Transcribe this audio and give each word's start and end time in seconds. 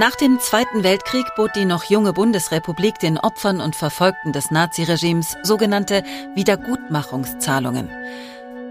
Nach 0.00 0.16
dem 0.16 0.40
Zweiten 0.40 0.82
Weltkrieg 0.82 1.26
bot 1.36 1.54
die 1.54 1.66
noch 1.66 1.84
junge 1.84 2.14
Bundesrepublik 2.14 2.98
den 3.00 3.18
Opfern 3.18 3.60
und 3.60 3.76
Verfolgten 3.76 4.32
des 4.32 4.50
Naziregimes 4.50 5.36
sogenannte 5.42 6.04
Wiedergutmachungszahlungen. 6.34 7.90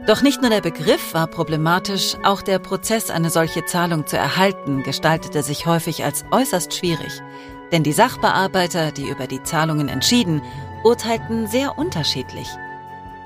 Doch 0.07 0.23
nicht 0.23 0.41
nur 0.41 0.49
der 0.49 0.61
Begriff 0.61 1.13
war 1.13 1.27
problematisch, 1.27 2.15
auch 2.23 2.41
der 2.41 2.57
Prozess, 2.57 3.11
eine 3.11 3.29
solche 3.29 3.63
Zahlung 3.63 4.07
zu 4.07 4.17
erhalten, 4.17 4.81
gestaltete 4.81 5.43
sich 5.43 5.67
häufig 5.67 6.03
als 6.03 6.25
äußerst 6.31 6.73
schwierig. 6.73 7.21
Denn 7.71 7.83
die 7.83 7.93
Sachbearbeiter, 7.93 8.91
die 8.91 9.07
über 9.07 9.27
die 9.27 9.43
Zahlungen 9.43 9.87
entschieden, 9.87 10.41
urteilten 10.83 11.45
sehr 11.45 11.77
unterschiedlich. 11.77 12.49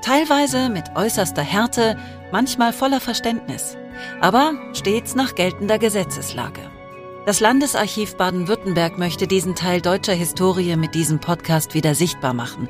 Teilweise 0.02 0.68
mit 0.68 0.94
äußerster 0.94 1.40
Härte, 1.40 1.96
manchmal 2.30 2.74
voller 2.74 3.00
Verständnis, 3.00 3.78
aber 4.20 4.52
stets 4.74 5.14
nach 5.14 5.34
geltender 5.34 5.78
Gesetzeslage. 5.78 6.73
Das 7.26 7.40
Landesarchiv 7.40 8.16
Baden-Württemberg 8.16 8.98
möchte 8.98 9.26
diesen 9.26 9.54
Teil 9.54 9.80
deutscher 9.80 10.12
Historie 10.12 10.76
mit 10.76 10.94
diesem 10.94 11.20
Podcast 11.20 11.72
wieder 11.72 11.94
sichtbar 11.94 12.34
machen 12.34 12.68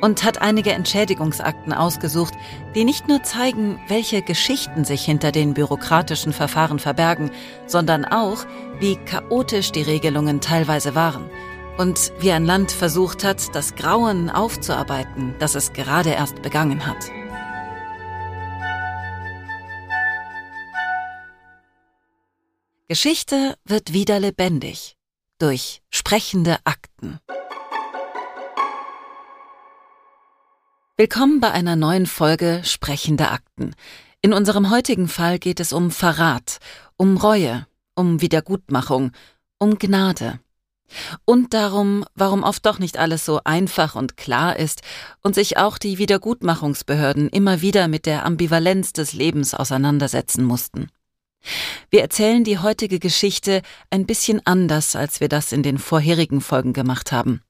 und 0.00 0.22
hat 0.22 0.40
einige 0.40 0.72
Entschädigungsakten 0.72 1.72
ausgesucht, 1.72 2.34
die 2.76 2.84
nicht 2.84 3.08
nur 3.08 3.24
zeigen, 3.24 3.80
welche 3.88 4.22
Geschichten 4.22 4.84
sich 4.84 5.04
hinter 5.04 5.32
den 5.32 5.54
bürokratischen 5.54 6.32
Verfahren 6.32 6.78
verbergen, 6.78 7.32
sondern 7.66 8.04
auch, 8.04 8.46
wie 8.78 8.94
chaotisch 8.94 9.72
die 9.72 9.82
Regelungen 9.82 10.40
teilweise 10.40 10.94
waren 10.94 11.28
und 11.76 12.12
wie 12.20 12.30
ein 12.30 12.44
Land 12.46 12.70
versucht 12.70 13.24
hat, 13.24 13.56
das 13.56 13.74
Grauen 13.74 14.30
aufzuarbeiten, 14.30 15.34
das 15.40 15.56
es 15.56 15.72
gerade 15.72 16.10
erst 16.10 16.42
begangen 16.42 16.86
hat. 16.86 17.10
Geschichte 22.88 23.56
wird 23.64 23.92
wieder 23.92 24.20
lebendig 24.20 24.96
durch 25.40 25.82
sprechende 25.90 26.58
Akten. 26.62 27.18
Willkommen 30.96 31.40
bei 31.40 31.50
einer 31.50 31.74
neuen 31.74 32.06
Folge 32.06 32.60
Sprechende 32.62 33.32
Akten. 33.32 33.74
In 34.22 34.32
unserem 34.32 34.70
heutigen 34.70 35.08
Fall 35.08 35.40
geht 35.40 35.58
es 35.58 35.72
um 35.72 35.90
Verrat, 35.90 36.58
um 36.96 37.16
Reue, 37.16 37.66
um 37.96 38.20
Wiedergutmachung, 38.20 39.10
um 39.58 39.80
Gnade. 39.80 40.38
Und 41.24 41.54
darum, 41.54 42.04
warum 42.14 42.44
oft 42.44 42.64
doch 42.66 42.78
nicht 42.78 42.98
alles 42.98 43.24
so 43.24 43.40
einfach 43.42 43.96
und 43.96 44.16
klar 44.16 44.60
ist 44.60 44.82
und 45.24 45.34
sich 45.34 45.56
auch 45.56 45.78
die 45.78 45.98
Wiedergutmachungsbehörden 45.98 47.30
immer 47.30 47.62
wieder 47.62 47.88
mit 47.88 48.06
der 48.06 48.24
Ambivalenz 48.24 48.92
des 48.92 49.12
Lebens 49.12 49.54
auseinandersetzen 49.54 50.44
mussten. 50.44 50.88
Wir 51.90 52.02
erzählen 52.02 52.44
die 52.44 52.58
heutige 52.58 52.98
Geschichte 52.98 53.62
ein 53.90 54.06
bisschen 54.06 54.40
anders, 54.44 54.96
als 54.96 55.20
wir 55.20 55.28
das 55.28 55.52
in 55.52 55.62
den 55.62 55.78
vorherigen 55.78 56.40
Folgen 56.40 56.72
gemacht 56.72 57.12
haben. 57.12 57.42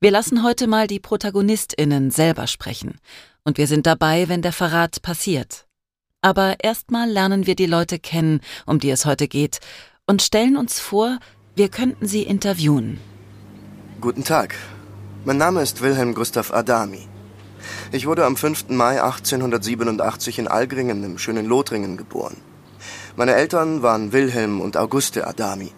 Wir 0.00 0.10
lassen 0.10 0.42
heute 0.42 0.66
mal 0.66 0.86
die 0.86 1.00
Protagonistinnen 1.00 2.10
selber 2.10 2.46
sprechen, 2.46 3.00
und 3.44 3.58
wir 3.58 3.66
sind 3.66 3.86
dabei, 3.86 4.28
wenn 4.28 4.42
der 4.42 4.52
Verrat 4.52 5.02
passiert. 5.02 5.66
Aber 6.20 6.56
erstmal 6.62 7.08
lernen 7.08 7.46
wir 7.46 7.54
die 7.54 7.66
Leute 7.66 7.98
kennen, 7.98 8.40
um 8.66 8.78
die 8.78 8.90
es 8.90 9.06
heute 9.06 9.28
geht, 9.28 9.60
und 10.06 10.22
stellen 10.22 10.56
uns 10.56 10.80
vor, 10.80 11.18
wir 11.54 11.68
könnten 11.68 12.06
sie 12.06 12.22
interviewen. 12.22 13.00
Guten 14.00 14.24
Tag. 14.24 14.54
Mein 15.24 15.36
Name 15.36 15.60
ist 15.60 15.82
Wilhelm 15.82 16.14
Gustav 16.14 16.52
Adami. 16.52 17.08
Ich 17.90 18.06
wurde 18.06 18.24
am 18.24 18.36
5. 18.36 18.68
Mai 18.68 19.02
1887 19.02 20.38
in 20.38 20.48
Algringen 20.48 21.02
im 21.02 21.18
schönen 21.18 21.46
Lothringen 21.46 21.96
geboren. 21.96 22.36
Meine 23.18 23.34
Eltern 23.34 23.82
waren 23.82 24.12
Wilhelm 24.12 24.60
und 24.60 24.76
Auguste 24.76 25.26
Adami. 25.26 25.72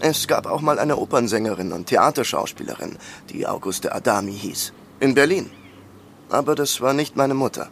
Es 0.00 0.26
gab 0.26 0.46
auch 0.46 0.60
mal 0.60 0.80
eine 0.80 0.96
Opernsängerin 0.96 1.72
und 1.72 1.86
Theaterschauspielerin, 1.86 2.96
die 3.30 3.46
Auguste 3.46 3.94
Adami 3.94 4.32
hieß. 4.32 4.72
In 4.98 5.14
Berlin. 5.14 5.52
Aber 6.28 6.56
das 6.56 6.80
war 6.80 6.92
nicht 6.92 7.14
meine 7.14 7.34
Mutter. 7.34 7.68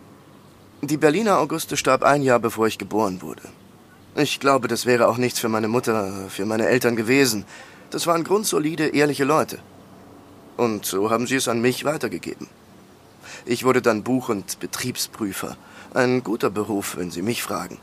Die 0.80 0.96
Berliner 0.96 1.40
Auguste 1.40 1.76
starb 1.76 2.04
ein 2.04 2.22
Jahr 2.22 2.38
bevor 2.38 2.68
ich 2.68 2.78
geboren 2.78 3.20
wurde. 3.20 3.42
Ich 4.14 4.38
glaube, 4.38 4.68
das 4.68 4.86
wäre 4.86 5.08
auch 5.08 5.16
nichts 5.16 5.40
für 5.40 5.48
meine 5.48 5.66
Mutter, 5.66 6.28
für 6.28 6.46
meine 6.46 6.68
Eltern 6.68 6.94
gewesen. 6.94 7.44
Das 7.90 8.06
waren 8.06 8.22
grundsolide, 8.22 8.86
ehrliche 8.94 9.24
Leute. 9.24 9.58
Und 10.56 10.86
so 10.86 11.10
haben 11.10 11.26
sie 11.26 11.34
es 11.34 11.48
an 11.48 11.60
mich 11.60 11.84
weitergegeben. 11.84 12.46
Ich 13.44 13.64
wurde 13.64 13.82
dann 13.82 14.04
Buch- 14.04 14.28
und 14.28 14.60
Betriebsprüfer. 14.60 15.56
Ein 15.94 16.22
guter 16.22 16.50
Beruf, 16.50 16.96
wenn 16.96 17.10
Sie 17.10 17.22
mich 17.22 17.42
fragen. 17.42 17.78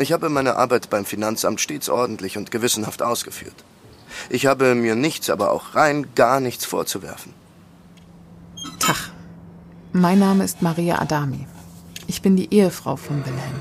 Ich 0.00 0.12
habe 0.12 0.30
meine 0.30 0.56
Arbeit 0.56 0.88
beim 0.88 1.04
Finanzamt 1.04 1.60
stets 1.60 1.90
ordentlich 1.90 2.38
und 2.38 2.50
gewissenhaft 2.50 3.02
ausgeführt. 3.02 3.64
Ich 4.30 4.46
habe 4.46 4.74
mir 4.74 4.94
nichts, 4.94 5.28
aber 5.28 5.50
auch 5.50 5.74
rein 5.74 6.06
gar 6.14 6.40
nichts 6.40 6.64
vorzuwerfen. 6.64 7.34
Tag. 8.78 9.10
Mein 9.92 10.18
Name 10.18 10.42
ist 10.44 10.62
Maria 10.62 11.02
Adami. 11.02 11.46
Ich 12.06 12.22
bin 12.22 12.34
die 12.34 12.50
Ehefrau 12.50 12.96
von 12.96 13.26
Wilhelm. 13.26 13.60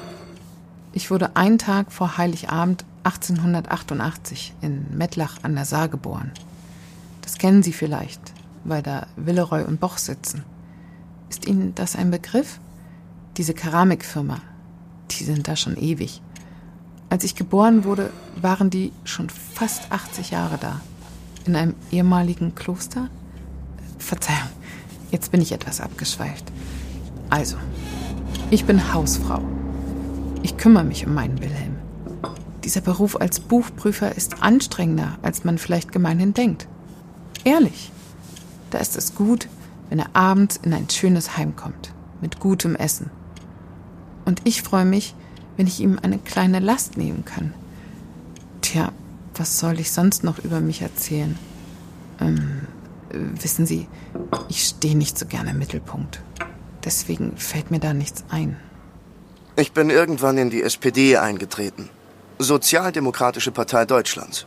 Ich 0.94 1.12
wurde 1.12 1.36
einen 1.36 1.58
Tag 1.58 1.92
vor 1.92 2.18
Heiligabend 2.18 2.86
1888 3.04 4.54
in 4.62 4.98
Mettlach 4.98 5.40
an 5.44 5.56
der 5.56 5.66
Saar 5.66 5.90
geboren. 5.90 6.32
Das 7.22 7.38
kennen 7.38 7.64
Sie 7.64 7.74
vielleicht, 7.74 8.22
weil 8.64 8.82
da 8.82 9.08
Willeroy 9.18 9.64
und 9.64 9.82
Boch 9.82 9.98
sitzen. 9.98 10.46
Ist 11.30 11.46
Ihnen 11.48 11.76
das 11.76 11.98
ein 11.98 12.12
Begriff? 12.12 12.62
Diese 13.36 13.54
Keramikfirma, 13.54 14.40
die 15.12 15.26
sind 15.26 15.50
da 15.50 15.58
schon 15.58 15.76
ewig. 15.76 16.22
Als 17.10 17.24
ich 17.24 17.36
geboren 17.36 17.86
wurde, 17.86 18.12
waren 18.40 18.70
die 18.70 18.92
schon 19.04 19.30
fast 19.30 19.92
80 19.92 20.30
Jahre 20.30 20.58
da. 20.60 20.80
In 21.46 21.56
einem 21.56 21.74
ehemaligen 21.92 22.54
Kloster? 22.54 23.10
Verzeihung, 23.98 24.50
jetzt 25.12 25.32
bin 25.32 25.42
ich 25.42 25.52
etwas 25.52 25.82
abgeschweift. 25.82 26.46
Also, 27.30 27.58
ich 28.52 28.66
bin 28.66 28.94
Hausfrau. 28.94 29.42
Ich 30.44 30.58
kümmere 30.58 30.84
mich 30.84 31.06
um 31.06 31.14
meinen 31.14 31.42
Wilhelm. 31.42 31.76
Dieser 32.64 32.82
Beruf 32.82 33.20
als 33.20 33.40
Buchprüfer 33.40 34.16
ist 34.16 34.44
anstrengender, 34.44 35.18
als 35.24 35.44
man 35.44 35.58
vielleicht 35.58 35.92
gemeinhin 35.92 36.34
denkt. 36.34 36.68
Ehrlich. 37.44 37.92
Da 38.70 38.78
ist 38.78 38.96
es 38.96 39.16
gut, 39.16 39.48
wenn 39.90 39.98
er 39.98 40.10
abends 40.14 40.58
in 40.62 40.74
ein 40.74 40.90
schönes 40.90 41.38
Heim 41.38 41.56
kommt, 41.56 41.92
mit 42.22 42.40
gutem 42.40 42.76
Essen. 42.76 43.10
Und 44.26 44.42
ich 44.44 44.62
freue 44.62 44.86
mich, 44.86 45.16
wenn 45.60 45.68
ich 45.68 45.82
ihm 45.82 46.00
eine 46.02 46.18
kleine 46.20 46.60
Last 46.60 46.96
nehmen 46.96 47.26
kann. 47.26 47.54
Tja, 48.62 48.94
was 49.36 49.60
soll 49.60 49.82
ich 49.82 49.92
sonst 49.92 50.24
noch 50.24 50.40
über 50.40 50.62
mich 50.62 50.82
erzählen? 50.82 51.38
Ähm, 52.22 52.62
wissen 53.12 53.66
Sie, 53.66 53.90
ich 54.48 54.64
stehe 54.64 54.96
nicht 54.96 55.20
so 55.20 55.26
gerne 55.26 55.50
im 55.50 55.60
Mittelpunkt. 55.60 56.22
Deswegen 56.86 57.36
fällt 57.36 57.72
mir 57.72 57.82
da 57.82 57.94
nichts 57.94 58.24
ein. 58.30 58.58
Ich 59.58 59.74
bin 59.74 59.90
irgendwann 59.90 60.38
in 60.38 60.50
die 60.50 60.64
SPD 60.64 61.18
eingetreten. 61.18 61.90
Sozialdemokratische 62.38 63.52
Partei 63.52 63.84
Deutschlands. 63.84 64.46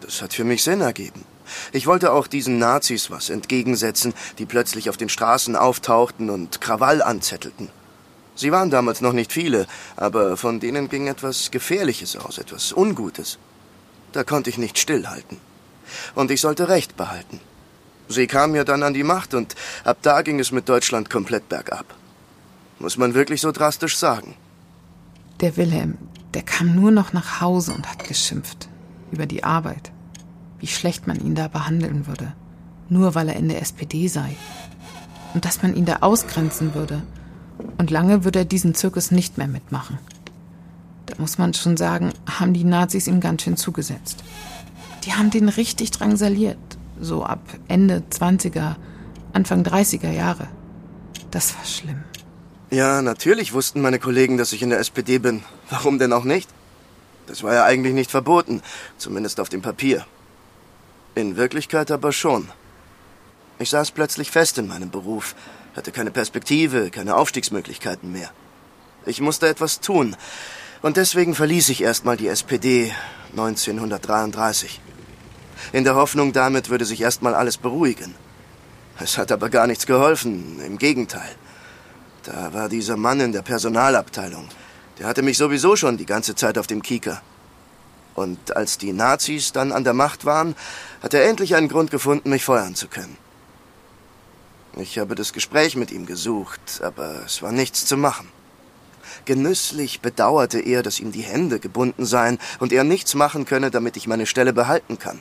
Das 0.00 0.20
hat 0.20 0.34
für 0.34 0.42
mich 0.42 0.64
Sinn 0.64 0.80
ergeben. 0.80 1.24
Ich 1.70 1.86
wollte 1.86 2.10
auch 2.10 2.26
diesen 2.26 2.58
Nazis 2.58 3.08
was 3.08 3.30
entgegensetzen, 3.30 4.12
die 4.38 4.46
plötzlich 4.46 4.90
auf 4.90 4.96
den 4.96 5.08
Straßen 5.08 5.54
auftauchten 5.54 6.28
und 6.28 6.60
Krawall 6.60 7.02
anzettelten. 7.02 7.68
Sie 8.36 8.50
waren 8.50 8.70
damals 8.70 9.00
noch 9.00 9.12
nicht 9.12 9.32
viele, 9.32 9.66
aber 9.96 10.36
von 10.36 10.58
denen 10.58 10.88
ging 10.88 11.06
etwas 11.06 11.50
Gefährliches 11.50 12.16
aus, 12.16 12.38
etwas 12.38 12.72
Ungutes. 12.72 13.38
Da 14.12 14.24
konnte 14.24 14.50
ich 14.50 14.58
nicht 14.58 14.78
stillhalten. 14.78 15.38
Und 16.14 16.30
ich 16.30 16.40
sollte 16.40 16.68
Recht 16.68 16.96
behalten. 16.96 17.40
Sie 18.08 18.26
kamen 18.26 18.54
ja 18.54 18.64
dann 18.64 18.82
an 18.82 18.94
die 18.94 19.04
Macht 19.04 19.34
und 19.34 19.54
ab 19.84 19.98
da 20.02 20.22
ging 20.22 20.40
es 20.40 20.52
mit 20.52 20.68
Deutschland 20.68 21.10
komplett 21.10 21.48
bergab. 21.48 21.86
Muss 22.78 22.96
man 22.96 23.14
wirklich 23.14 23.40
so 23.40 23.52
drastisch 23.52 23.96
sagen. 23.96 24.36
Der 25.40 25.56
Wilhelm, 25.56 25.96
der 26.34 26.42
kam 26.42 26.74
nur 26.74 26.90
noch 26.90 27.12
nach 27.12 27.40
Hause 27.40 27.72
und 27.72 27.88
hat 27.88 28.04
geschimpft. 28.04 28.68
Über 29.10 29.26
die 29.26 29.44
Arbeit. 29.44 29.92
Wie 30.58 30.66
schlecht 30.66 31.06
man 31.06 31.20
ihn 31.20 31.34
da 31.34 31.48
behandeln 31.48 32.06
würde. 32.06 32.34
Nur 32.88 33.14
weil 33.14 33.28
er 33.28 33.36
in 33.36 33.48
der 33.48 33.62
SPD 33.62 34.08
sei. 34.08 34.36
Und 35.34 35.44
dass 35.44 35.62
man 35.62 35.74
ihn 35.74 35.84
da 35.84 35.98
ausgrenzen 36.00 36.74
würde 36.74 37.02
und 37.78 37.90
lange 37.90 38.24
wird 38.24 38.36
er 38.36 38.44
diesen 38.44 38.74
Zirkus 38.74 39.10
nicht 39.10 39.38
mehr 39.38 39.48
mitmachen. 39.48 39.98
Da 41.06 41.14
muss 41.18 41.38
man 41.38 41.54
schon 41.54 41.76
sagen, 41.76 42.12
haben 42.26 42.54
die 42.54 42.64
Nazis 42.64 43.06
ihm 43.06 43.20
ganz 43.20 43.42
schön 43.42 43.56
zugesetzt. 43.56 44.24
Die 45.04 45.12
haben 45.12 45.30
den 45.30 45.48
richtig 45.48 45.90
drangsaliert, 45.90 46.58
so 47.00 47.24
ab 47.24 47.42
Ende 47.68 48.02
20er, 48.10 48.76
Anfang 49.32 49.62
30er 49.62 50.10
Jahre. 50.10 50.48
Das 51.30 51.56
war 51.56 51.64
schlimm. 51.64 52.02
Ja, 52.70 53.02
natürlich 53.02 53.52
wussten 53.52 53.82
meine 53.82 53.98
Kollegen, 53.98 54.38
dass 54.38 54.52
ich 54.52 54.62
in 54.62 54.70
der 54.70 54.78
SPD 54.78 55.18
bin. 55.18 55.44
Warum 55.68 55.98
denn 55.98 56.12
auch 56.12 56.24
nicht? 56.24 56.48
Das 57.26 57.42
war 57.42 57.54
ja 57.54 57.64
eigentlich 57.64 57.94
nicht 57.94 58.10
verboten, 58.10 58.62
zumindest 58.98 59.40
auf 59.40 59.48
dem 59.48 59.62
Papier. 59.62 60.06
In 61.14 61.36
Wirklichkeit 61.36 61.90
aber 61.90 62.12
schon. 62.12 62.48
Ich 63.58 63.70
saß 63.70 63.92
plötzlich 63.92 64.30
fest 64.30 64.58
in 64.58 64.66
meinem 64.66 64.90
Beruf, 64.90 65.34
hatte 65.76 65.92
keine 65.92 66.10
Perspektive, 66.10 66.90
keine 66.90 67.16
Aufstiegsmöglichkeiten 67.16 68.12
mehr. 68.12 68.30
Ich 69.06 69.20
musste 69.20 69.48
etwas 69.48 69.80
tun. 69.80 70.16
Und 70.82 70.96
deswegen 70.96 71.34
verließ 71.34 71.68
ich 71.70 71.82
erstmal 71.82 72.16
die 72.16 72.28
SPD 72.28 72.92
1933. 73.32 74.80
in 75.72 75.84
der 75.84 75.94
Hoffnung, 75.94 76.32
damit 76.32 76.68
würde 76.68 76.84
sich 76.84 77.00
erstmal 77.00 77.34
alles 77.34 77.56
beruhigen. 77.56 78.14
Es 79.00 79.18
hat 79.18 79.32
aber 79.32 79.48
gar 79.50 79.66
nichts 79.66 79.86
geholfen, 79.86 80.60
im 80.60 80.78
Gegenteil. 80.78 81.30
Da 82.22 82.52
war 82.52 82.68
dieser 82.68 82.96
Mann 82.96 83.20
in 83.20 83.32
der 83.32 83.42
Personalabteilung. 83.42 84.48
Der 84.98 85.06
hatte 85.06 85.22
mich 85.22 85.36
sowieso 85.36 85.74
schon 85.74 85.96
die 85.96 86.06
ganze 86.06 86.34
Zeit 86.34 86.58
auf 86.58 86.66
dem 86.66 86.82
Kieker. 86.82 87.22
Und 88.14 88.56
als 88.56 88.78
die 88.78 88.92
Nazis 88.92 89.52
dann 89.52 89.72
an 89.72 89.84
der 89.84 89.94
Macht 89.94 90.24
waren, 90.24 90.54
hat 91.02 91.14
er 91.14 91.24
endlich 91.24 91.56
einen 91.56 91.68
Grund 91.68 91.90
gefunden, 91.90 92.30
mich 92.30 92.44
feuern 92.44 92.76
zu 92.76 92.86
können. 92.86 93.16
Ich 94.76 94.98
habe 94.98 95.14
das 95.14 95.32
Gespräch 95.32 95.76
mit 95.76 95.92
ihm 95.92 96.04
gesucht, 96.04 96.80
aber 96.82 97.22
es 97.24 97.42
war 97.42 97.52
nichts 97.52 97.86
zu 97.86 97.96
machen. 97.96 98.28
Genüsslich 99.24 100.00
bedauerte 100.00 100.58
er, 100.58 100.82
dass 100.82 100.98
ihm 100.98 101.12
die 101.12 101.22
Hände 101.22 101.60
gebunden 101.60 102.04
seien 102.04 102.38
und 102.58 102.72
er 102.72 102.82
nichts 102.82 103.14
machen 103.14 103.44
könne, 103.44 103.70
damit 103.70 103.96
ich 103.96 104.08
meine 104.08 104.26
Stelle 104.26 104.52
behalten 104.52 104.98
kann. 104.98 105.20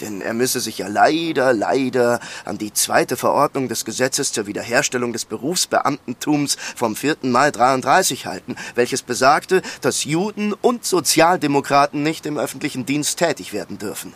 Denn 0.00 0.22
er 0.22 0.32
müsse 0.32 0.60
sich 0.60 0.78
ja 0.78 0.86
leider, 0.86 1.52
leider 1.52 2.20
an 2.44 2.58
die 2.58 2.72
zweite 2.72 3.16
Verordnung 3.16 3.68
des 3.68 3.84
Gesetzes 3.84 4.32
zur 4.32 4.46
Wiederherstellung 4.46 5.12
des 5.12 5.24
Berufsbeamtentums 5.26 6.56
vom 6.76 6.96
4. 6.96 7.18
Mai 7.22 7.50
33 7.50 8.24
halten, 8.26 8.56
welches 8.76 9.02
besagte, 9.02 9.62
dass 9.82 10.04
Juden 10.04 10.54
und 10.54 10.84
Sozialdemokraten 10.84 12.02
nicht 12.02 12.24
im 12.24 12.38
öffentlichen 12.38 12.86
Dienst 12.86 13.18
tätig 13.18 13.52
werden 13.52 13.78
dürfen. 13.78 14.14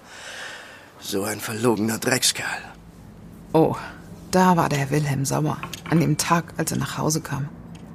So 1.00 1.24
ein 1.24 1.40
verlogener 1.40 1.98
Dreckskerl. 1.98 2.46
Oh, 3.52 3.76
da 4.34 4.56
war 4.56 4.68
der 4.68 4.90
Wilhelm 4.90 5.24
sauer, 5.24 5.58
an 5.88 6.00
dem 6.00 6.16
Tag, 6.16 6.54
als 6.56 6.72
er 6.72 6.78
nach 6.78 6.98
Hause 6.98 7.20
kam. 7.20 7.48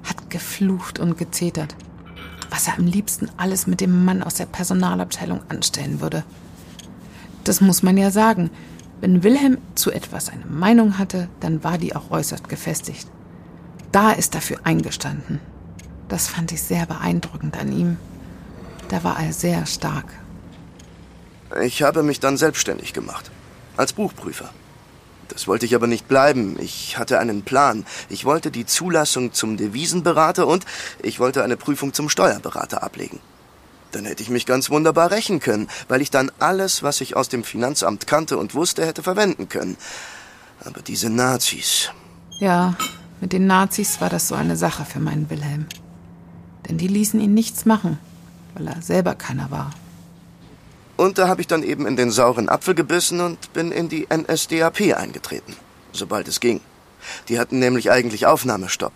Hat 0.05 0.29
geflucht 0.29 0.97
und 0.97 1.17
gezetert. 1.17 1.75
Was 2.49 2.67
er 2.67 2.77
am 2.77 2.85
liebsten 2.85 3.29
alles 3.35 3.67
mit 3.67 3.81
dem 3.81 4.05
Mann 4.05 4.23
aus 4.23 4.35
der 4.35 4.45
Personalabteilung 4.45 5.41
anstellen 5.49 5.99
würde. 5.99 6.23
Das 7.43 7.59
muss 7.59 7.83
man 7.83 7.97
ja 7.97 8.09
sagen. 8.09 8.51
Wenn 9.01 9.23
Wilhelm 9.23 9.57
zu 9.75 9.91
etwas 9.91 10.29
eine 10.29 10.45
Meinung 10.45 10.97
hatte, 10.97 11.27
dann 11.41 11.63
war 11.63 11.77
die 11.77 11.93
auch 11.93 12.09
äußerst 12.09 12.47
gefestigt. 12.47 13.09
Da 13.91 14.11
ist 14.11 14.33
dafür 14.33 14.59
eingestanden. 14.63 15.41
Das 16.07 16.29
fand 16.29 16.53
ich 16.53 16.61
sehr 16.61 16.85
beeindruckend 16.85 17.57
an 17.57 17.71
ihm. 17.71 17.97
Da 18.87 19.03
war 19.03 19.19
er 19.19 19.33
sehr 19.33 19.65
stark. 19.65 20.05
Ich 21.61 21.81
habe 21.83 22.01
mich 22.01 22.21
dann 22.21 22.37
selbstständig 22.37 22.93
gemacht. 22.93 23.29
Als 23.75 23.91
Buchprüfer. 23.93 24.49
Das 25.29 25.47
wollte 25.47 25.65
ich 25.65 25.75
aber 25.75 25.87
nicht 25.87 26.07
bleiben. 26.07 26.57
Ich 26.59 26.97
hatte 26.97 27.19
einen 27.19 27.43
Plan. 27.43 27.85
Ich 28.09 28.25
wollte 28.25 28.51
die 28.51 28.65
Zulassung 28.65 29.31
zum 29.31 29.57
Devisenberater 29.57 30.45
und 30.45 30.65
ich 31.01 31.19
wollte 31.19 31.43
eine 31.43 31.55
Prüfung 31.55 31.93
zum 31.93 32.09
Steuerberater 32.09 32.83
ablegen. 32.83 33.19
Dann 33.91 34.05
hätte 34.05 34.21
ich 34.21 34.29
mich 34.29 34.45
ganz 34.45 34.69
wunderbar 34.69 35.11
rächen 35.11 35.39
können, 35.39 35.67
weil 35.87 36.01
ich 36.01 36.11
dann 36.11 36.31
alles, 36.39 36.83
was 36.83 37.01
ich 37.01 37.15
aus 37.15 37.29
dem 37.29 37.43
Finanzamt 37.43 38.05
kannte 38.05 38.37
und 38.37 38.53
wusste, 38.53 38.85
hätte 38.85 39.03
verwenden 39.03 39.49
können. 39.49 39.77
Aber 40.65 40.81
diese 40.81 41.09
Nazis. 41.09 41.91
Ja, 42.39 42.75
mit 43.21 43.33
den 43.33 43.47
Nazis 43.47 44.01
war 44.01 44.09
das 44.09 44.27
so 44.27 44.35
eine 44.35 44.57
Sache 44.57 44.85
für 44.85 44.99
meinen 44.99 45.29
Wilhelm. 45.29 45.67
Denn 46.67 46.77
die 46.77 46.87
ließen 46.87 47.19
ihn 47.19 47.33
nichts 47.33 47.65
machen, 47.65 47.97
weil 48.55 48.67
er 48.67 48.81
selber 48.81 49.15
keiner 49.15 49.49
war. 49.51 49.71
Und 50.99 51.17
da 51.17 51.27
habe 51.29 51.39
ich 51.39 51.47
dann 51.47 51.63
eben 51.63 51.87
in 51.87 51.95
den 51.95 52.11
sauren 52.11 52.49
Apfel 52.49 52.75
gebissen 52.75 53.21
und 53.21 53.53
bin 53.53 53.71
in 53.71 53.87
die 53.87 54.05
NSDAP 54.13 54.97
eingetreten, 54.97 55.55
sobald 55.93 56.27
es 56.27 56.41
ging. 56.41 56.59
Die 57.29 57.39
hatten 57.39 57.59
nämlich 57.59 57.89
eigentlich 57.89 58.25
Aufnahmestopp. 58.25 58.91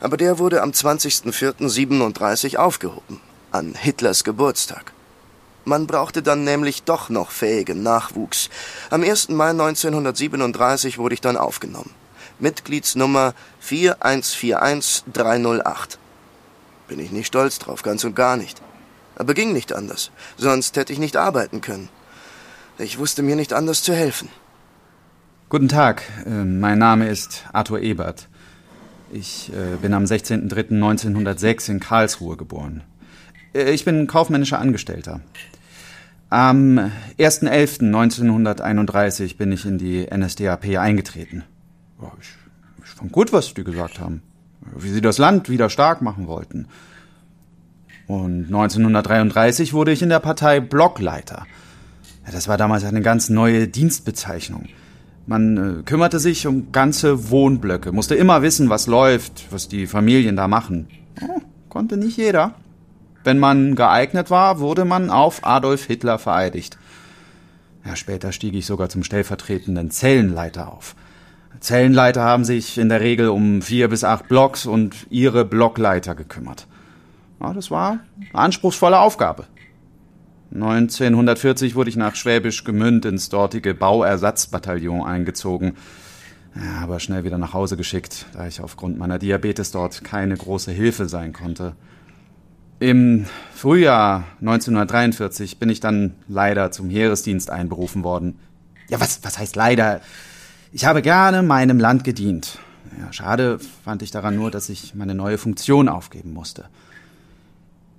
Aber 0.00 0.16
der 0.16 0.40
wurde 0.40 0.60
am 0.60 0.72
20.04.37 0.72 2.56
aufgehoben 2.56 3.20
an 3.52 3.76
Hitlers 3.76 4.24
Geburtstag. 4.24 4.92
Man 5.64 5.86
brauchte 5.86 6.20
dann 6.20 6.42
nämlich 6.42 6.82
doch 6.82 7.10
noch 7.10 7.30
fähigen 7.30 7.84
Nachwuchs. 7.84 8.50
Am 8.90 9.04
1. 9.04 9.28
Mai 9.28 9.50
1937 9.50 10.98
wurde 10.98 11.14
ich 11.14 11.20
dann 11.20 11.36
aufgenommen. 11.36 11.94
Mitgliedsnummer 12.40 13.34
4141308. 13.64 15.98
Bin 16.88 16.98
ich 16.98 17.12
nicht 17.12 17.28
stolz 17.28 17.60
drauf, 17.60 17.82
ganz 17.82 18.02
und 18.02 18.16
gar 18.16 18.36
nicht. 18.36 18.60
Aber 19.16 19.34
ging 19.34 19.52
nicht 19.52 19.72
anders. 19.72 20.10
Sonst 20.36 20.76
hätte 20.76 20.92
ich 20.92 20.98
nicht 20.98 21.16
arbeiten 21.16 21.60
können. 21.60 21.88
Ich 22.78 22.98
wusste 22.98 23.22
mir 23.22 23.36
nicht 23.36 23.52
anders 23.52 23.82
zu 23.82 23.94
helfen. 23.94 24.28
Guten 25.50 25.68
Tag, 25.68 26.02
äh, 26.26 26.44
mein 26.44 26.78
Name 26.78 27.08
ist 27.08 27.44
Arthur 27.52 27.80
Ebert. 27.80 28.28
Ich 29.12 29.52
äh, 29.52 29.76
bin 29.82 29.92
am 29.92 30.04
16.03.1906 30.04 31.70
in 31.70 31.80
Karlsruhe 31.80 32.36
geboren. 32.36 32.84
Äh, 33.52 33.72
ich 33.72 33.84
bin 33.84 34.06
kaufmännischer 34.06 34.60
Angestellter. 34.60 35.20
Am 36.28 36.78
1.11.1931 37.18 39.36
bin 39.36 39.50
ich 39.50 39.66
in 39.66 39.78
die 39.78 40.06
NSDAP 40.06 40.78
eingetreten. 40.78 41.42
Ich, 42.20 42.28
ich 42.84 42.90
fand 42.90 43.10
gut, 43.10 43.32
was 43.32 43.52
die 43.52 43.64
gesagt 43.64 43.98
haben. 43.98 44.22
Wie 44.76 44.90
sie 44.90 45.00
das 45.00 45.18
Land 45.18 45.48
wieder 45.48 45.68
stark 45.68 46.02
machen 46.02 46.28
wollten. 46.28 46.68
Und 48.10 48.46
1933 48.46 49.72
wurde 49.72 49.92
ich 49.92 50.02
in 50.02 50.08
der 50.08 50.18
Partei 50.18 50.58
Blockleiter. 50.58 51.46
Das 52.28 52.48
war 52.48 52.56
damals 52.56 52.82
eine 52.82 53.02
ganz 53.02 53.28
neue 53.28 53.68
Dienstbezeichnung. 53.68 54.66
Man 55.26 55.78
äh, 55.78 55.82
kümmerte 55.84 56.18
sich 56.18 56.48
um 56.48 56.72
ganze 56.72 57.30
Wohnblöcke, 57.30 57.92
musste 57.92 58.16
immer 58.16 58.42
wissen, 58.42 58.68
was 58.68 58.88
läuft, 58.88 59.46
was 59.52 59.68
die 59.68 59.86
Familien 59.86 60.34
da 60.34 60.48
machen. 60.48 60.88
Oh, 61.22 61.40
konnte 61.68 61.96
nicht 61.96 62.16
jeder. 62.16 62.56
Wenn 63.22 63.38
man 63.38 63.76
geeignet 63.76 64.28
war, 64.28 64.58
wurde 64.58 64.84
man 64.84 65.08
auf 65.08 65.46
Adolf 65.46 65.84
Hitler 65.84 66.18
vereidigt. 66.18 66.78
Ja, 67.84 67.94
später 67.94 68.32
stieg 68.32 68.54
ich 68.54 68.66
sogar 68.66 68.88
zum 68.88 69.04
stellvertretenden 69.04 69.92
Zellenleiter 69.92 70.72
auf. 70.72 70.96
Zellenleiter 71.60 72.22
haben 72.24 72.44
sich 72.44 72.76
in 72.76 72.88
der 72.88 73.02
Regel 73.02 73.28
um 73.28 73.62
vier 73.62 73.86
bis 73.86 74.02
acht 74.02 74.26
Blocks 74.26 74.66
und 74.66 75.06
ihre 75.10 75.44
Blockleiter 75.44 76.16
gekümmert. 76.16 76.66
Ja, 77.40 77.52
das 77.52 77.70
war 77.70 78.00
eine 78.18 78.34
anspruchsvolle 78.34 78.98
Aufgabe. 78.98 79.46
1940 80.52 81.74
wurde 81.74 81.90
ich 81.90 81.96
nach 81.96 82.16
Schwäbisch 82.16 82.64
Gemünd 82.64 83.04
ins 83.04 83.28
dortige 83.28 83.72
Bauersatzbataillon 83.72 85.04
eingezogen, 85.04 85.76
ja, 86.56 86.82
aber 86.82 86.98
schnell 86.98 87.22
wieder 87.22 87.38
nach 87.38 87.52
Hause 87.52 87.76
geschickt, 87.76 88.26
da 88.32 88.48
ich 88.48 88.60
aufgrund 88.60 88.98
meiner 88.98 89.20
Diabetes 89.20 89.70
dort 89.70 90.02
keine 90.02 90.36
große 90.36 90.72
Hilfe 90.72 91.08
sein 91.08 91.32
konnte. 91.32 91.76
Im 92.80 93.26
Frühjahr 93.54 94.24
1943 94.40 95.58
bin 95.58 95.68
ich 95.68 95.78
dann 95.80 96.14
leider 96.26 96.72
zum 96.72 96.90
Heeresdienst 96.90 97.50
einberufen 97.50 98.02
worden. 98.02 98.40
Ja, 98.88 99.00
was, 99.00 99.22
was 99.22 99.38
heißt 99.38 99.54
leider? 99.54 100.00
Ich 100.72 100.86
habe 100.86 101.02
gerne 101.02 101.42
meinem 101.42 101.78
Land 101.78 102.02
gedient. 102.02 102.58
Ja, 102.98 103.12
schade 103.12 103.60
fand 103.84 104.02
ich 104.02 104.10
daran 104.10 104.34
nur, 104.34 104.50
dass 104.50 104.68
ich 104.68 104.94
meine 104.96 105.14
neue 105.14 105.38
Funktion 105.38 105.88
aufgeben 105.88 106.32
musste. 106.32 106.64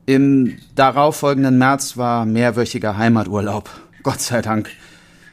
Im 0.06 0.58
darauffolgenden 0.76 1.58
März 1.58 1.96
war 1.96 2.26
mehrwöchiger 2.26 2.98
Heimaturlaub. 2.98 3.70
Gott 4.04 4.20
sei 4.20 4.42
Dank. 4.42 4.70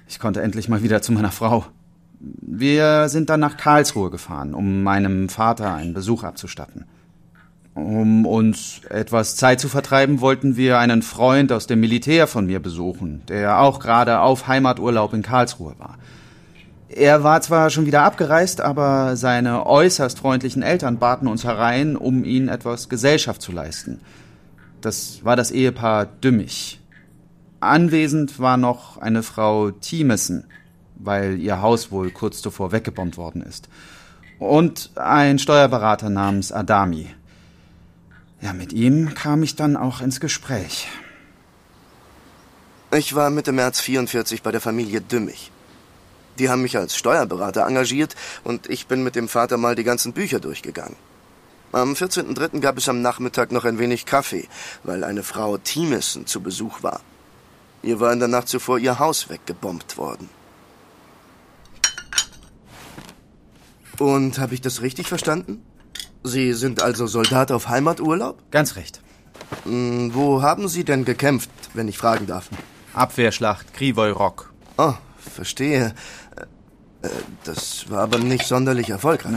Ich 0.09 0.19
konnte 0.19 0.43
endlich 0.43 0.69
mal 0.69 0.83
wieder 0.83 1.03
zu 1.03 1.13
meiner 1.13 1.31
Frau. 1.31 1.65
Wir 2.21 3.09
sind 3.09 3.31
dann 3.31 3.41
nach 3.41 3.57
Karlsruhe 3.57 4.11
gefahren, 4.11 4.55
um 4.55 4.83
meinem 4.83 5.29
Vater 5.29 5.75
einen 5.75 5.95
Besuch 5.95 6.25
abzustatten. 6.25 6.85
Um 7.75 8.27
uns 8.27 8.81
etwas 8.91 9.37
Zeit 9.37 9.61
zu 9.61 9.69
vertreiben, 9.69 10.21
wollten 10.21 10.57
wir 10.57 10.79
einen 10.79 11.03
Freund 11.03 11.53
aus 11.53 11.69
dem 11.69 11.81
Militär 11.81 12.27
von 12.27 12.47
mir 12.47 12.61
besuchen, 12.61 13.23
der 13.29 13.61
auch 13.61 13.79
gerade 13.79 14.19
auf 14.19 14.49
Heimaturlaub 14.49 15.15
in 15.15 15.23
Karlsruhe 15.23 15.75
war. 15.79 15.97
Er 16.89 17.23
war 17.23 17.41
zwar 17.41 17.71
schon 17.71 17.87
wieder 17.87 18.03
abgereist, 18.03 18.61
aber 18.61 19.15
seine 19.15 19.67
äußerst 19.67 20.19
freundlichen 20.19 20.63
Eltern 20.63 20.99
baten 20.99 21.29
uns 21.29 21.45
herein, 21.45 21.97
um 21.97 22.25
ihnen 22.25 22.49
etwas 22.49 22.89
Gesellschaft 22.89 23.43
zu 23.43 23.53
leisten. 23.53 24.01
Das 24.81 25.25
war 25.25 25.37
das 25.37 25.51
Ehepaar 25.51 26.07
Dümmich. 26.07 26.81
Anwesend 27.61 28.39
war 28.39 28.57
noch 28.57 28.99
eine 28.99 29.23
Frau 29.23 29.71
Thiemessen, 29.73 30.47
weil 30.95 31.39
ihr 31.39 31.61
Haus 31.61 31.91
wohl 31.91 32.11
kurz 32.11 32.41
zuvor 32.41 32.71
weggebombt 32.71 33.17
worden 33.17 33.43
ist. 33.43 33.69
Und 34.39 34.93
ein 34.95 35.41
Steuerberater 35.41 36.11
namens 36.11 36.53
Adami. 36.53 37.09
Ja, 38.41 38.53
mit 38.53 38.73
ihm 38.73 39.15
kam 39.15 39.43
ich 39.43 39.57
dann 39.57 39.77
auch 39.77 40.01
ins 40.01 40.21
Gespräch. 40.21 40.87
Ich 42.93 43.15
war 43.15 43.31
Mitte 43.31 43.53
März 43.53 43.81
44 43.81 44.43
bei 44.43 44.53
der 44.53 44.61
Familie 44.61 45.01
Dümmich. 45.01 45.51
Die 46.39 46.49
haben 46.49 46.63
mich 46.63 46.77
als 46.77 46.97
Steuerberater 46.97 47.67
engagiert 47.67 48.15
und 48.45 48.71
ich 48.71 48.87
bin 48.87 49.03
mit 49.03 49.17
dem 49.17 49.29
Vater 49.29 49.57
mal 49.57 49.75
die 49.75 49.83
ganzen 49.83 50.13
Bücher 50.13 50.39
durchgegangen. 50.39 50.97
Am 51.73 51.93
14.03. 51.93 52.61
gab 52.61 52.79
es 52.79 52.89
am 52.89 53.03
Nachmittag 53.03 53.53
noch 53.53 53.65
ein 53.65 53.79
wenig 53.79 54.07
Kaffee, 54.07 54.49
weil 54.85 55.05
eine 55.05 55.23
Frau 55.23 55.59
Thiemissen 55.59 56.27
zu 56.27 56.41
Besuch 56.41 56.83
war. 56.83 57.01
Ihr 57.83 58.01
war 58.01 58.13
in 58.13 58.19
der 58.21 58.29
Nacht 58.29 58.49
zuvor 58.49 58.79
ihr 58.79 58.99
Haus 58.99 59.29
weggebombt 59.29 59.99
worden. 59.99 60.29
Und 63.99 64.39
habe 64.39 64.55
ich 64.55 64.61
das 64.61 64.81
richtig 64.81 65.09
verstanden? 65.09 65.63
Sie 66.25 66.53
sind 66.53 66.83
also 66.83 67.07
Soldat 67.07 67.53
auf 67.53 67.69
Heimaturlaub? 67.69 68.39
Ganz 68.51 68.77
recht. 68.77 69.01
Hm, 69.65 70.15
wo 70.15 70.43
haben 70.43 70.69
Sie 70.69 70.85
denn 70.85 71.05
gekämpft, 71.05 71.51
wenn 71.75 71.89
ich 71.89 71.99
fragen 71.99 72.27
darf? 72.27 72.49
Abwehrschlacht, 72.95 73.75
Krivoy 73.75 74.11
Rock. 74.11 74.53
Oh, 74.77 74.95
verstehe. 75.19 75.95
Äh, 77.03 77.09
Das 77.45 77.89
war 77.91 78.03
aber 78.03 78.19
nicht 78.19 78.47
sonderlich 78.47 78.91
erfolgreich. 78.91 79.35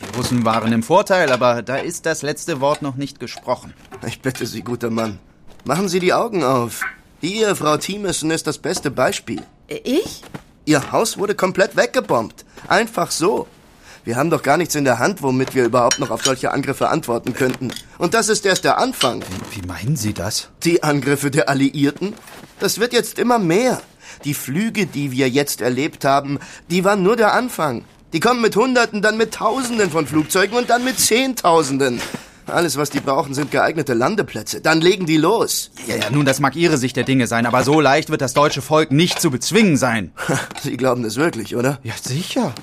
Die 0.00 0.16
Russen 0.16 0.44
waren 0.44 0.72
im 0.72 0.82
Vorteil, 0.82 1.30
aber 1.32 1.62
da 1.62 1.76
ist 1.76 2.06
das 2.06 2.22
letzte 2.22 2.60
Wort 2.60 2.82
noch 2.82 2.96
nicht 2.96 3.20
gesprochen. 3.20 3.74
Ich 4.06 4.20
bitte 4.20 4.46
Sie, 4.46 4.62
guter 4.62 4.90
Mann. 4.90 5.18
Machen 5.64 5.88
Sie 5.88 6.00
die 6.00 6.12
Augen 6.12 6.44
auf. 6.44 6.82
Hier, 7.20 7.56
Frau 7.56 7.76
Thiemessen, 7.76 8.30
ist 8.30 8.46
das 8.46 8.58
beste 8.58 8.90
Beispiel. 8.90 9.42
Ich? 9.68 10.22
Ihr 10.66 10.92
Haus 10.92 11.18
wurde 11.18 11.34
komplett 11.34 11.76
weggebombt. 11.76 12.44
Einfach 12.68 13.10
so. 13.10 13.46
Wir 14.04 14.16
haben 14.16 14.28
doch 14.28 14.42
gar 14.42 14.58
nichts 14.58 14.74
in 14.74 14.84
der 14.84 14.98
Hand, 14.98 15.22
womit 15.22 15.54
wir 15.54 15.64
überhaupt 15.64 15.98
noch 15.98 16.10
auf 16.10 16.22
solche 16.22 16.52
Angriffe 16.52 16.90
antworten 16.90 17.32
könnten. 17.32 17.72
Und 17.96 18.12
das 18.12 18.28
ist 18.28 18.44
erst 18.44 18.64
der 18.64 18.76
Anfang. 18.76 19.22
Wie 19.52 19.66
meinen 19.66 19.96
Sie 19.96 20.12
das? 20.12 20.50
Die 20.62 20.82
Angriffe 20.82 21.30
der 21.30 21.48
Alliierten? 21.48 22.12
Das 22.60 22.78
wird 22.78 22.92
jetzt 22.92 23.18
immer 23.18 23.38
mehr. 23.38 23.80
Die 24.24 24.34
Flüge, 24.34 24.86
die 24.86 25.10
wir 25.10 25.30
jetzt 25.30 25.62
erlebt 25.62 26.04
haben, 26.04 26.38
die 26.68 26.84
waren 26.84 27.02
nur 27.02 27.16
der 27.16 27.32
Anfang. 27.32 27.84
Die 28.14 28.20
kommen 28.20 28.40
mit 28.40 28.54
Hunderten, 28.54 29.02
dann 29.02 29.16
mit 29.16 29.34
Tausenden 29.34 29.90
von 29.90 30.06
Flugzeugen 30.06 30.56
und 30.56 30.70
dann 30.70 30.84
mit 30.84 31.00
Zehntausenden. 31.00 32.00
Alles, 32.46 32.76
was 32.76 32.90
die 32.90 33.00
brauchen, 33.00 33.34
sind 33.34 33.50
geeignete 33.50 33.92
Landeplätze. 33.92 34.60
Dann 34.60 34.80
legen 34.80 35.04
die 35.04 35.16
los. 35.16 35.72
Ja, 35.88 35.96
ja, 35.96 36.10
nun, 36.10 36.24
das 36.24 36.38
mag 36.38 36.54
Ihre 36.54 36.76
Sicht 36.76 36.94
der 36.94 37.02
Dinge 37.02 37.26
sein, 37.26 37.44
aber 37.44 37.64
so 37.64 37.80
leicht 37.80 38.10
wird 38.10 38.20
das 38.20 38.32
deutsche 38.32 38.62
Volk 38.62 38.92
nicht 38.92 39.20
zu 39.20 39.32
bezwingen 39.32 39.76
sein. 39.76 40.12
Sie 40.62 40.76
glauben 40.76 41.02
das 41.02 41.16
wirklich, 41.16 41.56
oder? 41.56 41.80
Ja, 41.82 41.94
sicher. 42.00 42.54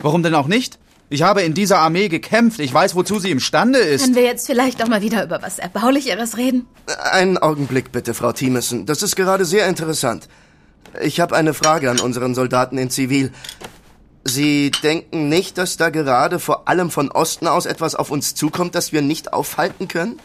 Warum 0.00 0.22
denn 0.22 0.34
auch 0.34 0.46
nicht? 0.46 0.78
Ich 1.08 1.22
habe 1.22 1.40
in 1.40 1.54
dieser 1.54 1.78
Armee 1.78 2.08
gekämpft. 2.08 2.60
Ich 2.60 2.74
weiß, 2.74 2.94
wozu 2.94 3.18
sie 3.18 3.30
imstande 3.30 3.78
ist. 3.78 4.02
Können 4.02 4.14
wir 4.14 4.24
jetzt 4.24 4.44
vielleicht 4.44 4.82
auch 4.82 4.88
mal 4.88 5.00
wieder 5.00 5.24
über 5.24 5.40
was 5.40 5.58
Erbaulicheres 5.58 6.36
reden? 6.36 6.66
Einen 7.12 7.38
Augenblick 7.38 7.92
bitte, 7.92 8.12
Frau 8.12 8.32
Thiemessen. 8.32 8.84
Das 8.84 9.02
ist 9.02 9.16
gerade 9.16 9.46
sehr 9.46 9.68
interessant. 9.68 10.28
Ich 11.00 11.18
habe 11.20 11.34
eine 11.34 11.54
Frage 11.54 11.90
an 11.90 11.98
unseren 11.98 12.34
Soldaten 12.34 12.76
in 12.76 12.90
Zivil. 12.90 13.32
Sie 14.28 14.70
denken 14.70 15.28
nicht, 15.28 15.58
dass 15.58 15.76
da 15.76 15.90
gerade 15.90 16.38
vor 16.38 16.68
allem 16.68 16.90
von 16.90 17.10
Osten 17.10 17.46
aus 17.46 17.66
etwas 17.66 17.94
auf 17.94 18.10
uns 18.10 18.34
zukommt, 18.34 18.74
das 18.74 18.92
wir 18.92 19.02
nicht 19.02 19.32
aufhalten 19.32 19.88
können? 19.88 20.20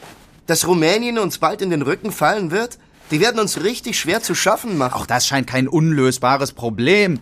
Dass 0.45 0.67
Rumänien 0.67 1.17
uns 1.17 1.37
bald 1.37 1.61
in 1.61 1.69
den 1.69 1.81
Rücken 1.81 2.11
fallen 2.11 2.51
wird? 2.51 2.77
Die 3.11 3.19
werden 3.19 3.39
uns 3.39 3.63
richtig 3.63 3.99
schwer 3.99 4.21
zu 4.21 4.35
schaffen 4.35 4.77
machen. 4.77 4.93
Auch 4.93 5.05
das 5.05 5.25
scheint 5.25 5.47
kein 5.47 5.67
unlösbares 5.67 6.51
Problem. 6.51 7.19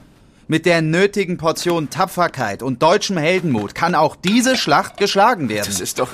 Mit 0.48 0.66
der 0.66 0.82
nötigen 0.82 1.38
Portion 1.38 1.90
Tapferkeit 1.90 2.64
und 2.64 2.82
deutschem 2.82 3.18
Heldenmut 3.18 3.76
kann 3.76 3.96
auch 3.96 4.16
diese 4.16 4.58
Schlacht 4.58 4.98
geschlagen 4.98 5.50
werden. 5.50 5.66
Das 5.68 5.80
ist 5.80 6.00
doch... 6.00 6.10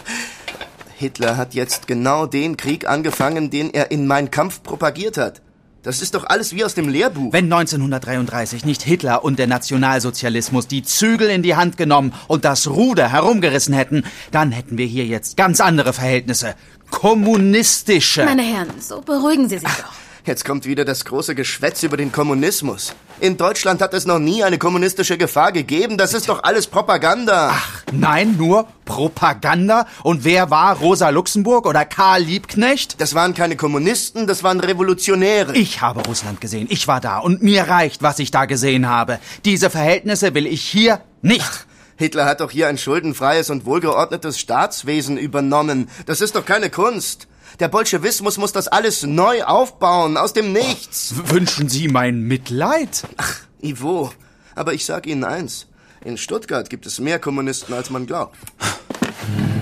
Hitler 0.97 1.37
hat 1.37 1.53
jetzt 1.53 1.87
genau 1.87 2.25
den 2.25 2.57
Krieg 2.57 2.89
angefangen, 2.89 3.51
den 3.51 3.73
er 3.73 3.91
in 3.91 4.07
Mein 4.07 4.31
Kampf 4.31 4.63
propagiert 4.63 5.17
hat. 5.17 5.41
Das 5.83 6.01
ist 6.01 6.15
doch 6.15 6.25
alles 6.25 6.53
wie 6.53 6.65
aus 6.65 6.73
dem 6.73 6.89
Lehrbuch. 6.89 7.31
Wenn 7.31 7.45
1933 7.45 8.65
nicht 8.65 8.81
Hitler 8.81 9.23
und 9.23 9.39
der 9.39 9.47
Nationalsozialismus 9.47 10.67
die 10.67 10.83
Zügel 10.83 11.29
in 11.29 11.43
die 11.43 11.55
Hand 11.55 11.77
genommen 11.77 12.13
und 12.27 12.45
das 12.45 12.67
Ruder 12.67 13.11
herumgerissen 13.11 13.73
hätten, 13.73 14.03
dann 14.31 14.51
hätten 14.51 14.77
wir 14.77 14.85
hier 14.85 15.05
jetzt 15.05 15.37
ganz 15.37 15.61
andere 15.61 15.93
Verhältnisse. 15.93 16.55
Kommunistische. 16.89 18.25
Meine 18.25 18.41
Herren, 18.41 18.71
so 18.79 19.01
beruhigen 19.01 19.49
Sie 19.49 19.59
sich 19.59 19.69
doch. 19.69 19.93
Jetzt 20.25 20.43
kommt 20.43 20.65
wieder 20.65 20.83
das 20.83 21.05
große 21.05 21.35
Geschwätz 21.35 21.83
über 21.83 21.95
den 21.95 22.11
Kommunismus. 22.11 22.93
In 23.21 23.37
Deutschland 23.37 23.81
hat 23.81 23.93
es 23.93 24.05
noch 24.05 24.19
nie 24.19 24.43
eine 24.43 24.57
kommunistische 24.57 25.17
Gefahr 25.17 25.53
gegeben. 25.53 25.97
Das 25.97 26.13
ist 26.13 26.27
doch 26.27 26.43
alles 26.43 26.67
Propaganda. 26.67 27.51
Ach, 27.53 27.76
nein, 27.91 28.35
nur 28.37 28.67
Propaganda? 28.85 29.87
Und 30.03 30.23
wer 30.23 30.49
war 30.49 30.77
Rosa 30.77 31.09
Luxemburg 31.09 31.65
oder 31.65 31.85
Karl 31.85 32.21
Liebknecht? 32.23 32.99
Das 33.01 33.13
waren 33.13 33.33
keine 33.33 33.55
Kommunisten, 33.55 34.27
das 34.27 34.43
waren 34.43 34.59
Revolutionäre. 34.59 35.55
Ich 35.55 35.81
habe 35.81 36.01
Russland 36.03 36.41
gesehen. 36.41 36.67
Ich 36.69 36.87
war 36.87 37.01
da. 37.01 37.19
Und 37.19 37.41
mir 37.43 37.63
reicht, 37.67 38.01
was 38.03 38.19
ich 38.19 38.31
da 38.31 38.45
gesehen 38.45 38.87
habe. 38.87 39.19
Diese 39.45 39.69
Verhältnisse 39.69 40.33
will 40.33 40.45
ich 40.47 40.61
hier 40.61 41.01
nicht. 41.21 41.65
Hitler 41.97 42.25
hat 42.25 42.41
doch 42.41 42.51
hier 42.51 42.67
ein 42.67 42.77
schuldenfreies 42.77 43.49
und 43.49 43.65
wohlgeordnetes 43.65 44.37
Staatswesen 44.39 45.17
übernommen. 45.17 45.89
Das 46.05 46.21
ist 46.21 46.35
doch 46.35 46.45
keine 46.45 46.69
Kunst. 46.69 47.27
Der 47.59 47.69
Bolschewismus 47.69 48.37
muss 48.37 48.51
das 48.51 48.67
alles 48.67 49.01
neu 49.01 49.43
aufbauen, 49.43 50.15
aus 50.15 50.33
dem 50.33 50.53
Nichts. 50.53 51.15
W- 51.17 51.33
Wünschen 51.33 51.69
Sie 51.69 51.87
mein 51.87 52.21
Mitleid? 52.21 53.03
Ach, 53.17 53.33
Ivo, 53.63 54.11
aber 54.53 54.73
ich 54.73 54.85
sag 54.85 55.07
Ihnen 55.07 55.23
eins. 55.23 55.65
In 56.07 56.17
Stuttgart 56.17 56.69
gibt 56.69 56.85
es 56.85 57.01
mehr 57.01 57.19
Kommunisten, 57.19 57.73
als 57.73 57.89
man 57.89 58.05
glaubt. 58.05 58.37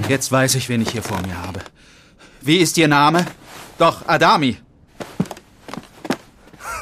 Jetzt 0.08 0.32
weiß 0.32 0.54
ich, 0.54 0.70
wen 0.70 0.80
ich 0.80 0.92
hier 0.92 1.02
vor 1.02 1.20
mir 1.24 1.42
habe. 1.42 1.60
Wie 2.40 2.58
ist 2.58 2.78
Ihr 2.78 2.88
Name? 2.88 3.26
Doch, 3.80 4.08
Adami. 4.08 4.56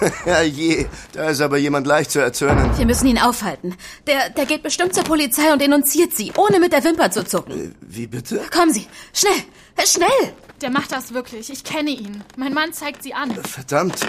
Herrje, 0.25 0.89
da 1.13 1.29
ist 1.29 1.39
aber 1.39 1.57
jemand 1.57 1.87
leicht 1.87 2.11
zu 2.11 2.19
erzürnen. 2.19 2.77
Wir 2.77 2.85
müssen 2.85 3.07
ihn 3.07 3.17
aufhalten. 3.17 3.77
Der, 4.05 4.31
der 4.31 4.45
geht 4.45 4.63
bestimmt 4.63 4.93
zur 4.93 5.05
Polizei 5.05 5.53
und 5.53 5.61
denunziert 5.61 6.11
Sie, 6.13 6.33
ohne 6.35 6.59
mit 6.59 6.73
der 6.73 6.83
Wimper 6.83 7.09
zu 7.09 7.23
zucken. 7.23 7.73
Wie 7.79 8.07
bitte? 8.07 8.41
Kommen 8.51 8.73
Sie, 8.73 8.85
schnell, 9.13 9.45
schnell! 9.85 10.33
Der 10.61 10.71
macht 10.71 10.91
das 10.91 11.13
wirklich. 11.13 11.49
Ich 11.49 11.63
kenne 11.63 11.91
ihn. 11.91 12.21
Mein 12.35 12.53
Mann 12.53 12.73
zeigt 12.73 13.03
sie 13.03 13.13
an. 13.13 13.33
Verdammt, 13.45 13.99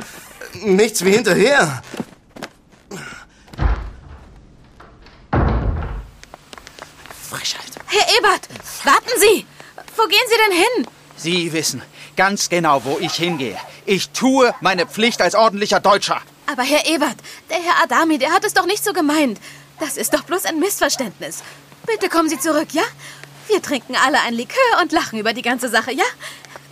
nichts 0.65 1.05
wie 1.05 1.11
hinterher. 1.11 1.81
Herr 7.97 8.19
Ebert, 8.19 8.49
warten 8.83 9.21
Sie! 9.21 9.47
Wo 9.97 10.03
gehen 10.09 10.27
Sie 10.29 10.37
denn 10.49 10.59
hin? 10.59 10.87
Sie 11.17 11.53
wissen 11.53 11.81
ganz 12.17 12.49
genau, 12.49 12.85
wo 12.85 12.99
ich 12.99 13.15
hingehe. 13.15 13.57
Ich 13.87 14.11
tue 14.11 14.53
meine 14.61 14.87
Pflicht 14.87 15.23
als 15.23 15.37
ordentlicher 15.37 15.79
Deutscher. 15.79 16.21
Aber 16.51 16.65
Herr 16.65 16.87
Ebert, 16.87 17.17
der 17.49 17.59
Herr 17.63 17.85
Adami, 17.85 18.19
der 18.19 18.33
hat 18.33 18.45
es 18.45 18.53
doch 18.53 18.67
nicht 18.67 18.85
so 18.85 18.93
gemeint. 18.93 19.39
Das 19.79 19.97
ist 19.97 20.13
doch 20.13 20.23
bloß 20.23 20.45
ein 20.47 20.59
Missverständnis. 20.59 21.45
Bitte 21.87 22.09
kommen 22.09 22.29
Sie 22.29 22.39
zurück, 22.39 22.69
ja? 22.73 22.83
Wir 23.47 23.63
trinken 23.63 23.95
alle 23.95 24.21
ein 24.23 24.35
Likör 24.35 24.81
und 24.83 24.91
lachen 24.91 25.21
über 25.21 25.33
die 25.33 25.43
ganze 25.43 25.69
Sache, 25.69 25.93
ja? 25.93 26.05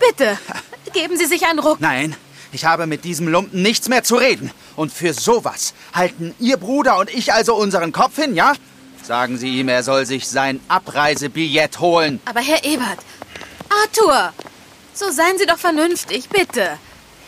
Bitte, 0.00 0.36
geben 0.92 1.16
Sie 1.16 1.26
sich 1.26 1.46
einen 1.46 1.60
Ruck. 1.60 1.80
Nein, 1.80 2.16
ich 2.50 2.64
habe 2.64 2.88
mit 2.88 3.04
diesem 3.04 3.28
Lumpen 3.28 3.62
nichts 3.62 3.88
mehr 3.88 4.02
zu 4.02 4.16
reden. 4.16 4.50
Und 4.74 4.92
für 4.92 5.14
sowas 5.14 5.72
halten 5.94 6.34
Ihr 6.40 6.56
Bruder 6.56 6.98
und 6.98 7.14
ich 7.14 7.32
also 7.32 7.54
unseren 7.54 7.92
Kopf 7.92 8.16
hin, 8.16 8.34
ja? 8.34 8.54
Sagen 9.02 9.36
Sie 9.36 9.58
ihm, 9.58 9.68
er 9.68 9.82
soll 9.82 10.06
sich 10.06 10.28
sein 10.28 10.60
Abreisebillett 10.68 11.80
holen. 11.80 12.20
Aber 12.24 12.40
Herr 12.40 12.64
Ebert, 12.64 12.98
Arthur, 13.82 14.32
so 14.94 15.10
seien 15.10 15.38
Sie 15.38 15.46
doch 15.46 15.58
vernünftig, 15.58 16.28
bitte. 16.28 16.78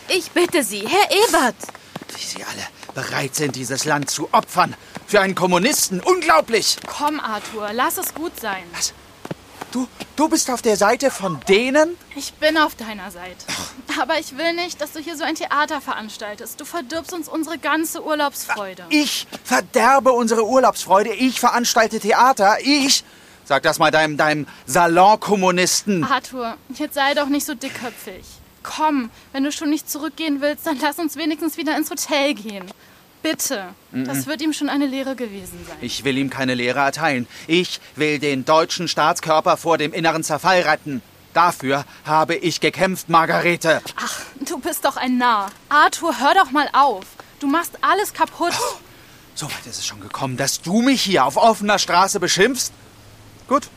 Ich 0.09 0.31
bitte 0.31 0.63
Sie, 0.63 0.87
Herr 0.87 1.11
Ebert. 1.29 1.57
Wie 2.17 2.25
Sie 2.25 2.45
alle 2.45 2.67
bereit 2.95 3.35
sind, 3.35 3.57
dieses 3.57 3.85
Land 3.85 4.11
zu 4.11 4.29
opfern. 4.33 4.75
Für 5.07 5.21
einen 5.21 5.35
Kommunisten. 5.35 6.01
Unglaublich. 6.01 6.79
Komm, 6.87 7.21
Arthur, 7.21 7.73
lass 7.73 7.99
es 7.99 8.15
gut 8.15 8.39
sein. 8.41 8.63
Was? 8.73 8.95
Du, 9.73 9.89
du 10.15 10.29
bist 10.29 10.51
auf 10.51 10.63
der 10.63 10.77
Seite 10.77 11.11
von 11.11 11.41
denen? 11.49 11.97
Ich 12.15 12.33
bin 12.35 12.57
auf 12.57 12.77
deiner 12.77 13.11
Seite. 13.11 13.45
Aber 14.01 14.19
ich 14.19 14.37
will 14.37 14.55
nicht, 14.55 14.81
dass 14.81 14.93
du 14.93 15.01
hier 15.01 15.17
so 15.17 15.25
ein 15.25 15.35
Theater 15.35 15.81
veranstaltest. 15.81 16.61
Du 16.61 16.65
verdirbst 16.65 17.13
uns 17.13 17.29
unsere 17.29 17.59
ganze 17.59 18.05
Urlaubsfreude. 18.05 18.85
Ich 18.91 19.27
verderbe 19.45 20.13
unsere 20.13 20.47
Urlaubsfreude. 20.47 21.15
Ich 21.15 21.41
veranstalte 21.41 22.01
Theater. 22.01 22.57
Ich. 22.61 23.05
Sag 23.45 23.63
das 23.63 23.79
mal 23.79 23.91
deinem, 23.91 24.17
deinem 24.17 24.47
Salonkommunisten. 24.67 26.03
Arthur, 26.05 26.57
jetzt 26.75 26.95
sei 26.95 27.15
doch 27.15 27.29
nicht 27.29 27.45
so 27.45 27.55
dickköpfig. 27.55 28.25
Komm, 28.63 29.11
wenn 29.33 29.45
du 29.45 29.53
schon 29.53 29.69
nicht 29.69 29.91
zurückgehen 29.91 30.41
willst, 30.41 30.67
dann 30.67 30.79
lass 30.81 30.99
uns 30.99 31.17
wenigstens 31.17 31.59
wieder 31.59 31.77
ins 31.77 31.91
Hotel 31.91 32.33
gehen. 32.33 32.65
Bitte. 33.23 33.69
Das 33.93 34.27
wird 34.27 34.43
ihm 34.43 34.53
schon 34.53 34.69
eine 34.69 34.87
Lehre 34.87 35.17
gewesen 35.17 35.59
sein. 35.67 35.77
Ich 35.81 36.05
will 36.05 36.19
ihm 36.19 36.29
keine 36.29 36.55
Lehre 36.55 36.81
erteilen. 36.81 37.27
Ich 37.47 37.81
will 37.97 38.19
den 38.19 38.45
deutschen 38.45 38.89
Staatskörper 38.89 39.57
vor 39.57 39.79
dem 39.79 39.93
inneren 39.95 40.23
Zerfall 40.23 40.61
retten. 40.61 41.03
Dafür 41.35 41.85
habe 42.07 42.37
ich 42.37 42.61
gekämpft, 42.61 43.09
Margarete. 43.11 43.83
Ach, 43.97 44.21
du 44.41 44.59
bist 44.59 44.85
doch 44.85 44.97
ein 44.97 45.19
Narr. 45.19 45.51
Arthur, 45.69 46.19
hör 46.19 46.35
doch 46.35 46.51
mal 46.51 46.69
auf. 46.73 47.05
Du 47.41 47.47
machst 47.47 47.73
alles 47.83 48.15
kaputt. 48.15 48.55
So 49.35 49.47
weit 49.47 49.67
ist 49.67 49.79
es 49.79 49.87
schon 49.87 50.01
gekommen, 50.01 50.37
dass 50.37 50.63
du 50.63 50.81
mich 50.81 51.03
hier 51.03 51.25
auf 51.27 51.37
offener 51.37 51.79
Straße 51.79 52.21
beschimpfst? 52.21 52.73
Gut. 53.49 53.69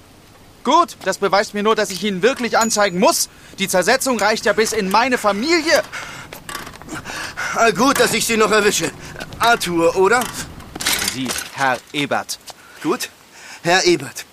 Gut, 0.64 0.98
das 1.04 1.18
beweist 1.18 1.54
mir 1.54 1.64
nur, 1.64 1.76
dass 1.76 1.90
ich 1.90 2.04
ihn 2.04 2.22
wirklich 2.22 2.58
anzeigen 2.58 3.00
muss. 3.00 3.30
Die 3.58 3.68
Zersetzung 3.68 4.20
reicht 4.20 4.46
ja 4.46 4.54
bis 4.54 4.74
in 4.74 4.92
meine 4.92 5.18
Familie. 5.18 5.82
Ah, 7.56 7.72
gut, 7.72 8.00
dass 8.00 8.14
ich 8.14 8.26
Sie 8.26 8.38
noch 8.38 8.52
erwische. 8.52 8.92
Arthur, 9.40 9.96
oder? 9.96 10.22
Sie, 11.14 11.28
Herr 11.54 11.78
Ebert. 11.94 12.38
Gut. 12.84 13.10
Herr 13.64 13.86
Ebert, 13.86 14.26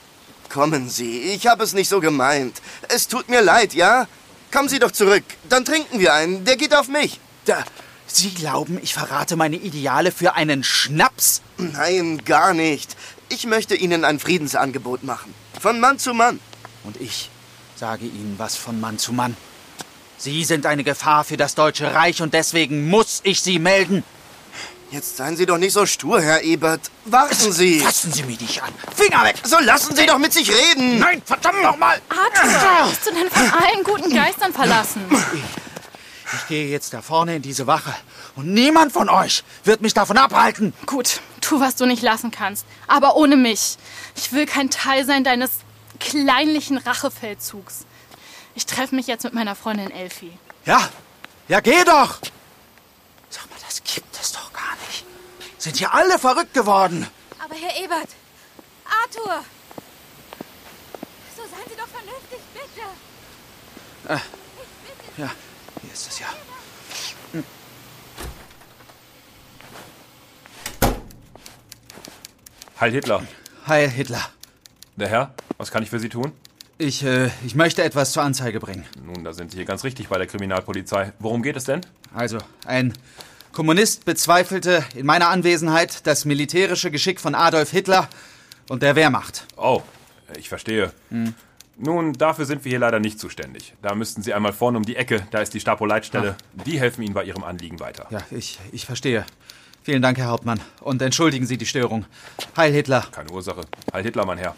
kommen 0.50 0.90
Sie. 0.90 1.20
Ich 1.20 1.46
habe 1.46 1.64
es 1.64 1.72
nicht 1.72 1.88
so 1.88 2.00
gemeint. 2.00 2.60
Es 2.94 3.08
tut 3.08 3.28
mir 3.28 3.42
leid, 3.42 3.74
ja? 3.74 4.06
Kommen 4.52 4.68
Sie 4.68 4.78
doch 4.78 4.92
zurück. 4.92 5.24
Dann 5.48 5.64
trinken 5.64 5.98
wir 5.98 6.14
einen. 6.14 6.44
Der 6.44 6.56
geht 6.56 6.72
auf 6.76 6.86
mich. 6.86 7.18
Da, 7.44 7.64
Sie 8.06 8.30
glauben, 8.32 8.78
ich 8.80 8.94
verrate 8.94 9.34
meine 9.34 9.56
Ideale 9.56 10.12
für 10.12 10.34
einen 10.34 10.62
Schnaps? 10.62 11.42
Nein, 11.58 12.22
gar 12.24 12.54
nicht. 12.54 12.94
Ich 13.30 13.46
möchte 13.46 13.74
Ihnen 13.74 14.04
ein 14.04 14.20
Friedensangebot 14.20 15.02
machen. 15.02 15.34
Von 15.60 15.80
Mann 15.80 15.98
zu 15.98 16.14
Mann. 16.14 16.38
Und 16.84 17.00
ich 17.00 17.30
sage 17.74 18.04
Ihnen 18.04 18.36
was 18.38 18.54
von 18.54 18.80
Mann 18.80 18.96
zu 19.00 19.12
Mann. 19.12 19.36
Sie 20.16 20.44
sind 20.44 20.64
eine 20.64 20.84
Gefahr 20.84 21.24
für 21.24 21.36
das 21.36 21.56
Deutsche 21.56 21.92
Reich 21.92 22.22
und 22.22 22.32
deswegen 22.32 22.88
muss 22.88 23.22
ich 23.24 23.40
Sie 23.40 23.58
melden. 23.58 24.04
Jetzt 24.94 25.16
seien 25.16 25.36
Sie 25.36 25.44
doch 25.44 25.58
nicht 25.58 25.72
so 25.72 25.86
stur, 25.86 26.22
Herr 26.22 26.42
Ebert. 26.42 26.88
Warten 27.06 27.50
Sie! 27.50 27.80
Fassen 27.80 28.12
Sie 28.12 28.22
mich 28.22 28.40
nicht 28.40 28.62
an. 28.62 28.72
Finger 28.94 29.24
weg! 29.24 29.34
So 29.42 29.58
lassen 29.58 29.96
Sie 29.96 30.06
doch 30.06 30.18
mit 30.18 30.32
sich 30.32 30.48
reden! 30.48 31.00
Nein, 31.00 31.20
verdammt 31.24 31.64
nochmal! 31.64 32.00
Arthur, 32.08 32.88
bist 32.88 33.04
du 33.04 33.12
denn 33.12 33.28
von 33.28 33.60
allen 33.60 33.82
guten 33.82 34.14
Geistern 34.14 34.52
verlassen? 34.52 35.04
Ich 36.32 36.46
gehe 36.46 36.68
jetzt 36.68 36.94
da 36.94 37.02
vorne 37.02 37.34
in 37.34 37.42
diese 37.42 37.66
Wache 37.66 37.92
und 38.36 38.54
niemand 38.54 38.92
von 38.92 39.08
euch 39.08 39.42
wird 39.64 39.80
mich 39.80 39.94
davon 39.94 40.16
abhalten. 40.16 40.72
Gut, 40.86 41.20
tu, 41.40 41.58
was 41.58 41.74
du 41.74 41.86
nicht 41.86 42.02
lassen 42.02 42.30
kannst. 42.30 42.64
Aber 42.86 43.16
ohne 43.16 43.36
mich. 43.36 43.78
Ich 44.14 44.32
will 44.32 44.46
kein 44.46 44.70
Teil 44.70 45.04
sein 45.04 45.24
deines 45.24 45.50
kleinlichen 45.98 46.78
Rachefeldzugs. 46.78 47.84
Ich 48.54 48.64
treffe 48.64 48.94
mich 48.94 49.08
jetzt 49.08 49.24
mit 49.24 49.34
meiner 49.34 49.56
Freundin 49.56 49.90
Elfie. 49.90 50.38
Ja, 50.66 50.88
ja, 51.48 51.58
geh 51.58 51.82
doch! 51.84 52.20
Sag 53.28 53.50
mal, 53.50 53.58
das 53.66 53.82
gibt 53.82 54.16
es 54.20 54.30
doch 54.30 54.52
gar 54.52 54.76
nicht. 54.86 55.04
Sind 55.64 55.78
hier 55.78 55.94
alle 55.94 56.18
verrückt 56.18 56.52
geworden? 56.52 57.06
Aber 57.42 57.54
Herr 57.54 57.82
Ebert, 57.82 58.08
Arthur! 58.84 59.42
So 61.34 61.40
seien 61.40 61.66
Sie 61.70 61.74
doch 61.74 61.88
vernünftig, 61.88 62.38
bitte! 62.52 64.20
Ja, 65.16 65.30
hier 65.80 65.90
ist 65.90 66.06
es 66.06 66.18
ja. 66.18 66.26
Heil 72.78 72.92
Hitler. 72.92 73.22
Heil 73.66 73.88
Hitler. 73.88 74.20
Der 74.96 75.08
Herr, 75.08 75.34
was 75.56 75.70
kann 75.70 75.82
ich 75.82 75.88
für 75.88 75.98
Sie 75.98 76.10
tun? 76.10 76.32
Ich, 76.76 77.02
äh, 77.04 77.30
ich 77.46 77.54
möchte 77.54 77.82
etwas 77.82 78.12
zur 78.12 78.22
Anzeige 78.22 78.60
bringen. 78.60 78.84
Nun, 79.02 79.24
da 79.24 79.32
sind 79.32 79.50
Sie 79.50 79.56
hier 79.56 79.64
ganz 79.64 79.82
richtig 79.82 80.08
bei 80.10 80.18
der 80.18 80.26
Kriminalpolizei. 80.26 81.14
Worum 81.20 81.42
geht 81.42 81.56
es 81.56 81.64
denn? 81.64 81.80
Also, 82.12 82.36
ein 82.66 82.92
Kommunist 83.54 84.04
bezweifelte 84.04 84.84
in 84.96 85.06
meiner 85.06 85.28
Anwesenheit 85.28 86.06
das 86.08 86.24
militärische 86.24 86.90
Geschick 86.90 87.20
von 87.20 87.36
Adolf 87.36 87.70
Hitler 87.70 88.08
und 88.68 88.82
der 88.82 88.96
Wehrmacht. 88.96 89.46
Oh, 89.56 89.80
ich 90.36 90.48
verstehe. 90.48 90.92
Nun, 91.76 92.14
dafür 92.14 92.46
sind 92.46 92.64
wir 92.64 92.70
hier 92.70 92.80
leider 92.80 92.98
nicht 92.98 93.20
zuständig. 93.20 93.74
Da 93.80 93.94
müssten 93.94 94.22
Sie 94.22 94.34
einmal 94.34 94.52
vorne 94.52 94.76
um 94.76 94.84
die 94.84 94.96
Ecke, 94.96 95.26
da 95.30 95.38
ist 95.38 95.54
die 95.54 95.60
Stapo-Leitstelle. 95.60 96.36
Die 96.66 96.80
helfen 96.80 97.02
Ihnen 97.02 97.14
bei 97.14 97.22
Ihrem 97.22 97.44
Anliegen 97.44 97.78
weiter. 97.78 98.08
Ja, 98.10 98.22
ich, 98.32 98.58
ich 98.72 98.86
verstehe. 98.86 99.24
Vielen 99.84 100.02
Dank, 100.02 100.18
Herr 100.18 100.28
Hauptmann. 100.28 100.60
Und 100.80 101.00
entschuldigen 101.00 101.46
Sie 101.46 101.56
die 101.56 101.66
Störung. 101.66 102.06
Heil 102.56 102.72
Hitler. 102.72 103.06
Keine 103.12 103.30
Ursache. 103.30 103.60
Heil 103.92 104.02
Hitler, 104.02 104.26
mein 104.26 104.38
Herr. 104.38 104.56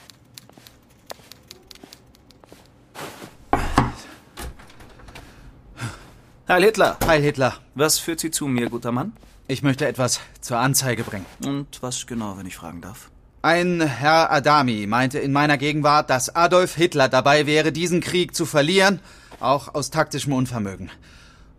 Heil 6.48 6.62
Hitler! 6.62 6.96
Heil 7.04 7.22
Hitler. 7.22 7.54
Was 7.74 7.98
führt 7.98 8.20
Sie 8.20 8.30
zu 8.30 8.46
mir, 8.46 8.70
guter 8.70 8.92
Mann? 8.92 9.14
Ich 9.48 9.64
möchte 9.64 9.84
etwas 9.84 10.20
zur 10.40 10.58
Anzeige 10.58 11.02
bringen. 11.02 11.26
Und 11.44 11.82
was 11.82 12.06
genau, 12.06 12.38
wenn 12.38 12.46
ich 12.46 12.54
fragen 12.54 12.80
darf? 12.80 13.10
Ein 13.42 13.80
Herr 13.80 14.30
Adami 14.30 14.86
meinte 14.86 15.18
in 15.18 15.32
meiner 15.32 15.58
Gegenwart, 15.58 16.08
dass 16.08 16.36
Adolf 16.36 16.76
Hitler 16.76 17.08
dabei 17.08 17.46
wäre, 17.46 17.72
diesen 17.72 18.00
Krieg 18.00 18.36
zu 18.36 18.46
verlieren, 18.46 19.00
auch 19.40 19.74
aus 19.74 19.90
taktischem 19.90 20.34
Unvermögen. 20.34 20.88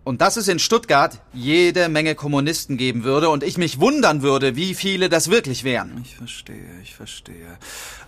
Und 0.05 0.21
dass 0.21 0.37
es 0.37 0.47
in 0.47 0.57
Stuttgart 0.57 1.19
jede 1.33 1.89
Menge 1.89 2.15
Kommunisten 2.15 2.77
geben 2.77 3.03
würde 3.03 3.27
und 3.27 3.43
ich 3.43 3.57
mich 3.57 3.81
wundern 3.81 4.21
würde, 4.21 4.55
wie 4.55 4.73
viele 4.73 5.09
das 5.09 5.29
wirklich 5.29 5.65
wären. 5.65 5.99
Ich 6.01 6.15
verstehe, 6.15 6.79
ich 6.81 6.95
verstehe. 6.95 7.57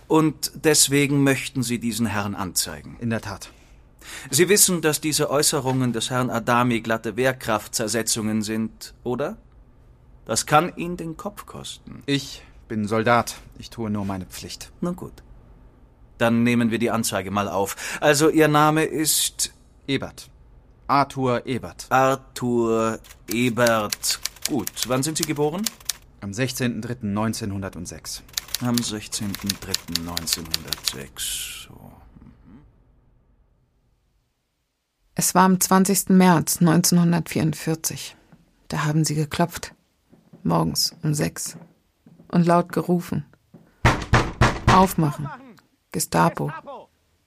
Und 0.08 0.52
deswegen 0.54 1.24
möchten 1.24 1.62
Sie 1.62 1.78
diesen 1.78 2.06
Herrn 2.06 2.34
anzeigen. 2.34 2.96
In 3.00 3.10
der 3.10 3.20
Tat. 3.20 3.50
Sie 4.30 4.48
wissen, 4.48 4.82
dass 4.82 5.00
diese 5.00 5.30
Äußerungen 5.30 5.92
des 5.92 6.10
Herrn 6.10 6.30
Adami 6.30 6.80
glatte 6.80 7.16
Wehrkraftzersetzungen 7.16 8.42
sind, 8.42 8.94
oder? 9.04 9.36
Das 10.26 10.46
kann 10.46 10.74
ihn 10.76 10.96
den 10.96 11.16
Kopf 11.16 11.46
kosten. 11.46 12.02
Ich 12.06 12.42
bin 12.68 12.86
Soldat. 12.86 13.36
Ich 13.58 13.70
tue 13.70 13.90
nur 13.90 14.04
meine 14.04 14.26
Pflicht. 14.26 14.70
Nun 14.80 14.96
gut. 14.96 15.22
Dann 16.18 16.42
nehmen 16.42 16.70
wir 16.70 16.78
die 16.78 16.90
Anzeige 16.90 17.30
mal 17.30 17.48
auf. 17.48 17.98
Also 18.00 18.28
Ihr 18.28 18.48
Name 18.48 18.84
ist 18.84 19.52
Ebert. 19.86 20.28
Arthur 20.86 21.46
Ebert. 21.46 21.86
Arthur 21.88 22.98
Ebert. 23.28 24.20
Gut. 24.48 24.70
Wann 24.86 25.02
sind 25.02 25.18
Sie 25.18 25.24
geboren? 25.24 25.62
Am 26.20 26.30
16.03.1906. 26.30 28.20
Am 28.60 28.76
16.03.1906. 28.76 31.66
So. 31.66 31.92
Es 35.22 35.34
war 35.34 35.42
am 35.42 35.60
20. 35.60 36.08
März 36.08 36.62
1944. 36.62 38.16
Da 38.68 38.84
haben 38.86 39.04
sie 39.04 39.14
geklopft. 39.14 39.74
Morgens 40.42 40.96
um 41.02 41.12
sechs. 41.12 41.58
Und 42.28 42.46
laut 42.46 42.72
gerufen. 42.72 43.26
Aufmachen. 44.66 45.28
Gestapo. 45.92 46.50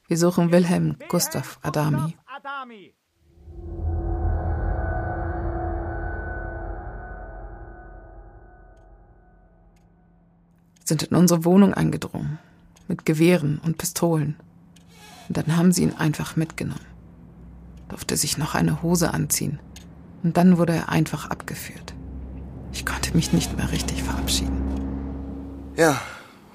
Wir 0.08 0.18
suchen 0.18 0.52
Wilhelm 0.52 0.98
Gustav 1.08 1.60
Adami. 1.62 2.18
Sind 10.84 11.04
in 11.04 11.16
unsere 11.16 11.46
Wohnung 11.46 11.76
eingedrungen. 11.76 12.40
Mit 12.88 13.06
Gewehren 13.06 13.62
und 13.64 13.78
Pistolen. 13.78 14.36
Und 15.28 15.38
dann 15.38 15.56
haben 15.56 15.72
sie 15.72 15.84
ihn 15.84 15.94
einfach 15.94 16.36
mitgenommen 16.36 16.93
durfte 17.94 18.18
sich 18.18 18.40
noch 18.40 18.56
eine 18.56 18.82
Hose 18.82 19.14
anziehen. 19.14 19.60
Und 20.24 20.36
dann 20.36 20.58
wurde 20.58 20.74
er 20.74 20.90
einfach 20.90 21.30
abgeführt. 21.30 21.94
Ich 22.72 22.88
konnte 22.88 23.16
mich 23.16 23.34
nicht 23.34 23.56
mehr 23.56 23.72
richtig 23.72 24.02
verabschieden. 24.02 24.64
Ja, 25.76 26.02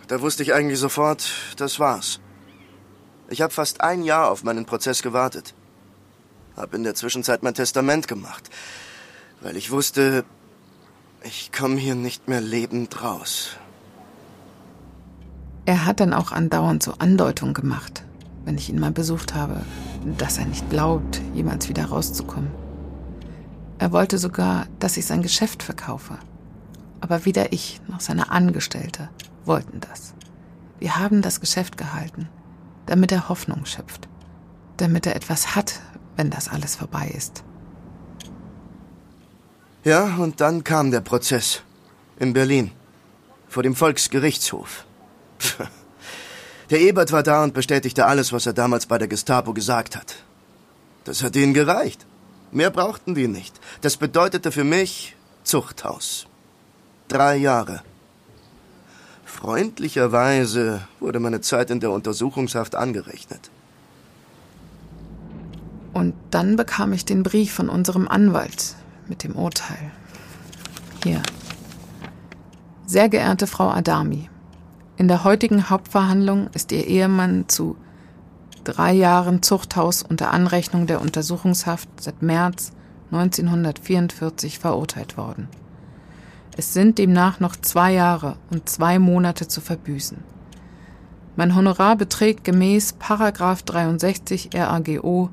da 0.09 0.21
wusste 0.21 0.43
ich 0.43 0.53
eigentlich 0.53 0.81
sofort, 0.81 1.31
das 1.57 1.79
war's. 1.79 2.19
Ich 3.29 3.41
habe 3.41 3.53
fast 3.53 3.83
ein 3.83 4.03
Jahr 4.03 4.33
auf 4.33 4.43
meinen 4.43 4.67
Prozess 4.67 5.01
gewartet. 5.01 5.55
Hab 6.57 6.75
in 6.75 6.83
der 6.83 6.97
Zwischenzeit 6.97 7.45
mein 7.45 7.55
Testament 7.55 8.09
gemacht, 8.09 8.51
weil 9.41 9.57
ich 9.57 9.71
wusste, 9.71 10.25
ich 11.23 11.53
komme 11.53 11.77
hier 11.77 11.95
nicht 11.95 12.27
mehr 12.27 12.41
lebend 12.41 13.01
raus. 13.01 13.51
Er 15.67 15.87
hat 15.87 16.01
dann 16.01 16.15
auch 16.15 16.33
andauernd 16.33 16.83
so 16.83 16.95
Andeutungen 16.99 17.55
gemacht, 17.55 18.03
wenn 18.49 18.57
ich 18.57 18.71
ihn 18.71 18.81
mal 18.81 18.93
besucht 18.93 19.35
habe, 19.35 19.61
dass 20.17 20.39
er 20.39 20.47
nicht 20.47 20.71
glaubt, 20.71 21.21
jemals 21.35 21.69
wieder 21.69 21.85
rauszukommen. 21.85 22.51
Er 23.77 23.93
wollte 23.93 24.17
sogar, 24.17 24.67
dass 24.79 24.97
ich 24.97 25.05
sein 25.05 25.21
Geschäft 25.21 25.63
verkaufe. 25.63 26.17
Aber 27.03 27.27
weder 27.27 27.53
ich 27.53 27.79
noch 27.89 28.01
seine 28.01 28.31
Angestellte 28.31 29.11
wollten 29.45 29.81
das. 29.81 30.15
Wir 30.79 30.97
haben 30.97 31.21
das 31.21 31.41
Geschäft 31.41 31.77
gehalten, 31.77 32.27
damit 32.87 33.13
er 33.13 33.29
Hoffnung 33.29 33.67
schöpft, 33.67 34.09
damit 34.79 35.07
er 35.07 35.15
etwas 35.15 35.55
hat, 35.55 35.81
wenn 36.17 36.31
das 36.31 36.49
alles 36.49 36.75
vorbei 36.75 37.13
ist. 37.15 37.45
Ja, 39.85 40.17
und 40.17 40.41
dann 40.41 40.65
kam 40.65 40.91
der 40.91 41.03
Prozess. 41.03 41.61
In 42.19 42.33
Berlin. 42.33 42.71
Vor 43.47 43.63
dem 43.63 43.75
Volksgerichtshof. 43.75 44.87
Der 46.71 46.81
Ebert 46.81 47.13
war 47.13 47.23
da 47.23 47.43
und 47.45 47.55
bestätigte 47.55 48.07
alles, 48.07 48.33
was 48.33 48.47
er 48.47 48.53
damals 48.53 48.87
bei 48.87 48.99
der 48.99 49.09
Gestapo 49.09 49.55
gesagt 49.55 49.97
hat. 49.97 50.17
Das 51.05 51.23
hat 51.23 51.37
ihnen 51.37 51.55
gereicht. 51.55 52.05
Mehr 52.53 52.71
brauchten 52.71 53.15
die 53.15 53.29
nicht. 53.29 53.59
Das 53.81 53.97
bedeutete 53.97 54.53
für 54.53 54.65
mich 54.65 55.17
Zuchthaus. 55.45 56.27
Drei 57.09 57.37
Jahre. 57.37 57.83
Freundlicherweise 59.25 60.83
wurde 61.01 61.21
meine 61.21 61.41
Zeit 61.41 61.71
in 61.71 61.81
der 61.81 61.91
Untersuchungshaft 61.91 62.75
angerechnet. 62.75 63.51
Und 65.95 66.15
dann 66.31 66.57
bekam 66.57 66.93
ich 66.93 67.05
den 67.05 67.23
Brief 67.23 67.53
von 67.53 67.69
unserem 67.69 68.09
Anwalt 68.09 68.75
mit 69.09 69.25
dem 69.25 69.37
Urteil. 69.37 69.91
Hier. 71.03 71.23
Sehr 72.87 73.09
geehrte 73.09 73.47
Frau 73.47 73.69
Adami, 73.69 74.29
in 74.99 75.07
der 75.07 75.23
heutigen 75.23 75.71
Hauptverhandlung 75.71 76.49
ist 76.55 76.73
Ihr 76.73 76.85
Ehemann 76.85 77.49
zu 77.49 77.77
drei 78.65 78.93
Jahren 78.93 79.43
Zuchthaus 79.43 80.03
unter 80.03 80.33
Anrechnung 80.33 80.89
der 80.89 81.01
Untersuchungshaft 81.01 81.89
seit 82.01 82.21
März 82.21 82.73
1944 83.13 84.59
verurteilt 84.59 85.17
worden. 85.17 85.49
Es 86.57 86.75
sind 86.75 86.99
demnach 86.99 87.39
noch 87.39 87.55
zwei 87.55 87.93
Jahre 87.93 88.37
und 88.51 88.69
zwei 88.69 88.99
Monate 88.99 89.47
zu 89.47 89.61
verbüßen. 89.61 90.19
Mein 91.37 91.55
Honorar 91.55 91.95
beträgt 91.95 92.43
gemäß 92.43 92.95
Paragraph 92.95 93.63
63 93.63 94.51
RAGO 94.53 95.31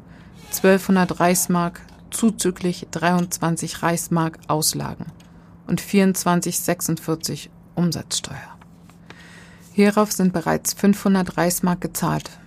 1200 0.52 1.20
Reichsmark 1.20 1.82
zuzüglich 2.12 2.86
23 2.92 3.82
Reichsmark 3.82 4.38
Auslagen 4.48 5.08
und 5.66 5.82
24,46 5.82 7.50
Umsatzsteuer. 7.74 8.55
Hierauf 9.76 10.14
sind 10.14 10.32
bereits 10.32 10.72
500 10.72 11.36
Reichsmark 11.36 11.82
gezahlt. 11.82 12.40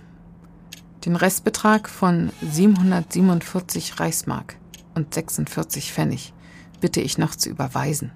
Den 1.05 1.15
Restbetrag 1.15 1.87
von 1.87 2.31
747 2.41 3.99
Reichsmark 3.99 4.55
und 4.95 5.13
46 5.13 5.93
Pfennig 5.93 6.33
bitte 6.81 7.01
ich 7.01 7.19
noch 7.19 7.35
zu 7.35 7.51
überweisen. 7.51 8.09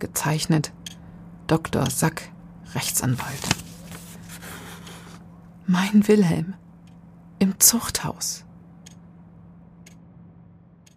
Gezeichnet 0.00 0.72
Dr. 1.46 1.88
Sack, 1.88 2.32
Rechtsanwalt. 2.74 3.46
Mein 5.68 6.08
Wilhelm 6.08 6.54
im 7.38 7.60
Zuchthaus. 7.60 8.44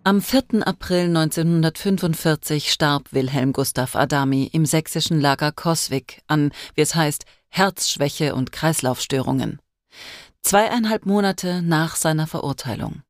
Am 0.07 0.21
4. 0.21 0.67
April 0.67 1.07
1945 1.07 2.71
starb 2.71 3.11
Wilhelm 3.11 3.53
Gustav 3.53 3.95
Adami 3.95 4.47
im 4.53 4.63
sächsischen 4.63 5.19
Lager 5.19 5.51
Coswig 5.51 6.21
an, 6.27 6.51
wie 6.75 6.81
es 6.81 6.93
heißt, 6.93 7.25
Herzschwäche 7.49 8.35
und 8.35 8.51
Kreislaufstörungen. 8.51 9.59
Zweieinhalb 10.43 11.07
Monate 11.07 11.63
nach 11.63 11.95
seiner 11.95 12.27
Verurteilung. 12.27 13.01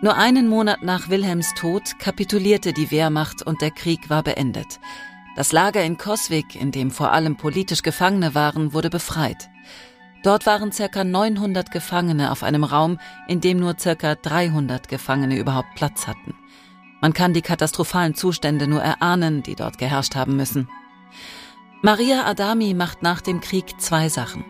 Nur 0.00 0.16
einen 0.16 0.46
Monat 0.46 0.84
nach 0.84 1.08
Wilhelms 1.08 1.54
Tod 1.54 1.98
kapitulierte 1.98 2.72
die 2.72 2.92
Wehrmacht 2.92 3.42
und 3.42 3.60
der 3.60 3.72
Krieg 3.72 4.08
war 4.08 4.22
beendet. 4.22 4.78
Das 5.38 5.52
Lager 5.52 5.84
in 5.84 5.98
Coswig, 5.98 6.56
in 6.56 6.72
dem 6.72 6.90
vor 6.90 7.12
allem 7.12 7.36
politisch 7.36 7.82
Gefangene 7.82 8.34
waren, 8.34 8.72
wurde 8.72 8.90
befreit. 8.90 9.48
Dort 10.24 10.46
waren 10.46 10.70
ca. 10.70 11.04
900 11.04 11.70
Gefangene 11.70 12.32
auf 12.32 12.42
einem 12.42 12.64
Raum, 12.64 12.98
in 13.28 13.40
dem 13.40 13.60
nur 13.60 13.74
ca. 13.74 14.16
300 14.16 14.88
Gefangene 14.88 15.38
überhaupt 15.38 15.76
Platz 15.76 16.08
hatten. 16.08 16.34
Man 17.00 17.12
kann 17.12 17.34
die 17.34 17.42
katastrophalen 17.42 18.16
Zustände 18.16 18.66
nur 18.66 18.82
erahnen, 18.82 19.44
die 19.44 19.54
dort 19.54 19.78
geherrscht 19.78 20.16
haben 20.16 20.34
müssen. 20.34 20.68
Maria 21.82 22.26
Adami 22.26 22.74
macht 22.74 23.04
nach 23.04 23.20
dem 23.20 23.40
Krieg 23.40 23.80
zwei 23.80 24.08
Sachen. 24.08 24.44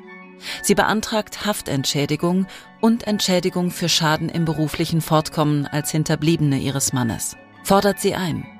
Sie 0.62 0.74
beantragt 0.74 1.44
Haftentschädigung 1.44 2.46
und 2.80 3.06
Entschädigung 3.06 3.72
für 3.72 3.90
Schaden 3.90 4.30
im 4.30 4.46
beruflichen 4.46 5.02
Fortkommen 5.02 5.66
als 5.66 5.90
Hinterbliebene 5.90 6.58
ihres 6.58 6.94
Mannes. 6.94 7.36
Fordert 7.62 8.00
sie 8.00 8.14
ein. 8.14 8.57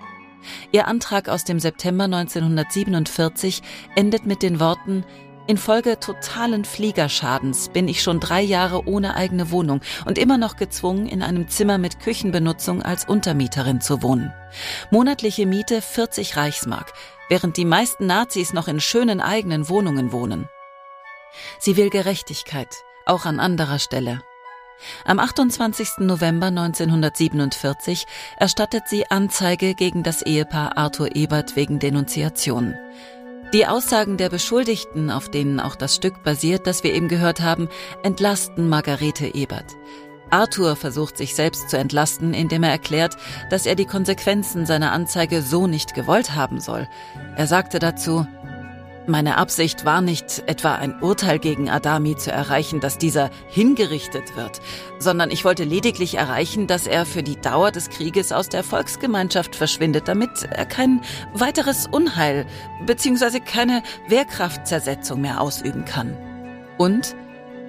Ihr 0.72 0.86
Antrag 0.86 1.28
aus 1.28 1.44
dem 1.44 1.60
September 1.60 2.04
1947 2.04 3.62
endet 3.96 4.26
mit 4.26 4.42
den 4.42 4.60
Worten 4.60 5.04
Infolge 5.48 5.98
totalen 5.98 6.66
Fliegerschadens 6.66 7.70
bin 7.70 7.88
ich 7.88 8.02
schon 8.02 8.20
drei 8.20 8.42
Jahre 8.42 8.86
ohne 8.86 9.16
eigene 9.16 9.50
Wohnung 9.50 9.80
und 10.04 10.18
immer 10.18 10.36
noch 10.36 10.56
gezwungen, 10.56 11.06
in 11.06 11.22
einem 11.22 11.48
Zimmer 11.48 11.78
mit 11.78 12.00
Küchenbenutzung 12.00 12.82
als 12.82 13.06
Untermieterin 13.06 13.80
zu 13.80 14.02
wohnen. 14.02 14.30
Monatliche 14.90 15.46
Miete 15.46 15.80
40 15.80 16.36
Reichsmark, 16.36 16.92
während 17.30 17.56
die 17.56 17.64
meisten 17.64 18.04
Nazis 18.04 18.52
noch 18.52 18.68
in 18.68 18.78
schönen 18.78 19.22
eigenen 19.22 19.70
Wohnungen 19.70 20.12
wohnen. 20.12 20.50
Sie 21.58 21.78
will 21.78 21.88
Gerechtigkeit, 21.88 22.84
auch 23.06 23.24
an 23.24 23.40
anderer 23.40 23.78
Stelle. 23.78 24.20
Am 25.04 25.18
28. 25.18 25.98
November 25.98 26.46
1947 26.46 28.06
erstattet 28.36 28.84
sie 28.86 29.10
Anzeige 29.10 29.74
gegen 29.74 30.02
das 30.02 30.22
Ehepaar 30.22 30.76
Arthur 30.76 31.16
Ebert 31.16 31.56
wegen 31.56 31.78
Denunziation. 31.78 32.74
Die 33.52 33.66
Aussagen 33.66 34.18
der 34.18 34.28
Beschuldigten, 34.28 35.10
auf 35.10 35.30
denen 35.30 35.58
auch 35.58 35.74
das 35.74 35.94
Stück 35.94 36.22
basiert, 36.22 36.66
das 36.66 36.84
wir 36.84 36.92
eben 36.92 37.08
gehört 37.08 37.40
haben, 37.40 37.68
entlasten 38.02 38.68
Margarete 38.68 39.34
Ebert. 39.34 39.76
Arthur 40.30 40.76
versucht 40.76 41.16
sich 41.16 41.34
selbst 41.34 41.70
zu 41.70 41.78
entlasten, 41.78 42.34
indem 42.34 42.62
er 42.62 42.70
erklärt, 42.70 43.16
dass 43.48 43.64
er 43.64 43.74
die 43.74 43.86
Konsequenzen 43.86 44.66
seiner 44.66 44.92
Anzeige 44.92 45.40
so 45.40 45.66
nicht 45.66 45.94
gewollt 45.94 46.34
haben 46.34 46.60
soll. 46.60 46.86
Er 47.36 47.46
sagte 47.46 47.78
dazu, 47.78 48.26
meine 49.08 49.38
Absicht 49.38 49.84
war 49.84 50.00
nicht, 50.00 50.42
etwa 50.46 50.74
ein 50.74 51.00
Urteil 51.00 51.38
gegen 51.38 51.70
Adami 51.70 52.16
zu 52.16 52.30
erreichen, 52.30 52.80
dass 52.80 52.98
dieser 52.98 53.30
hingerichtet 53.48 54.36
wird, 54.36 54.60
sondern 54.98 55.30
ich 55.30 55.44
wollte 55.44 55.64
lediglich 55.64 56.16
erreichen, 56.16 56.66
dass 56.66 56.86
er 56.86 57.06
für 57.06 57.22
die 57.22 57.40
Dauer 57.40 57.72
des 57.72 57.90
Krieges 57.90 58.32
aus 58.32 58.48
der 58.48 58.62
Volksgemeinschaft 58.62 59.56
verschwindet, 59.56 60.08
damit 60.08 60.44
er 60.50 60.66
kein 60.66 61.00
weiteres 61.32 61.86
Unheil 61.86 62.46
bzw. 62.86 63.40
keine 63.40 63.82
Wehrkraftzersetzung 64.08 65.20
mehr 65.20 65.40
ausüben 65.40 65.84
kann. 65.84 66.16
Und 66.76 67.16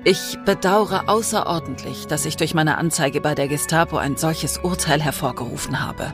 ich 0.04 0.38
bedauere 0.46 1.10
außerordentlich, 1.10 2.08
dass 2.08 2.26
ich 2.26 2.38
durch 2.38 2.54
meine 2.54 2.78
Anzeige 2.78 3.22
bei 3.22 3.36
der 3.36 3.48
Gestapo 3.48 3.98
ein 3.98 4.18
solches 4.18 4.58
Urteil 4.58 5.02
hervorgerufen 5.02 5.86
habe. 5.86 6.14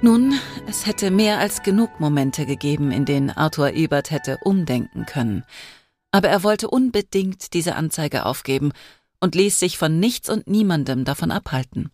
Nun, 0.00 0.38
es 0.68 0.86
hätte 0.86 1.10
mehr 1.10 1.38
als 1.38 1.64
genug 1.64 1.98
Momente 1.98 2.46
gegeben, 2.46 2.92
in 2.92 3.04
denen 3.04 3.30
Arthur 3.30 3.72
Ebert 3.72 4.12
hätte 4.12 4.38
umdenken 4.44 5.06
können. 5.06 5.44
Aber 6.12 6.28
er 6.28 6.44
wollte 6.44 6.70
unbedingt 6.70 7.52
diese 7.52 7.74
Anzeige 7.74 8.24
aufgeben 8.24 8.70
und 9.18 9.34
ließ 9.34 9.58
sich 9.58 9.76
von 9.76 9.98
nichts 9.98 10.28
und 10.28 10.46
niemandem 10.46 11.04
davon 11.04 11.32
abhalten. 11.32 11.90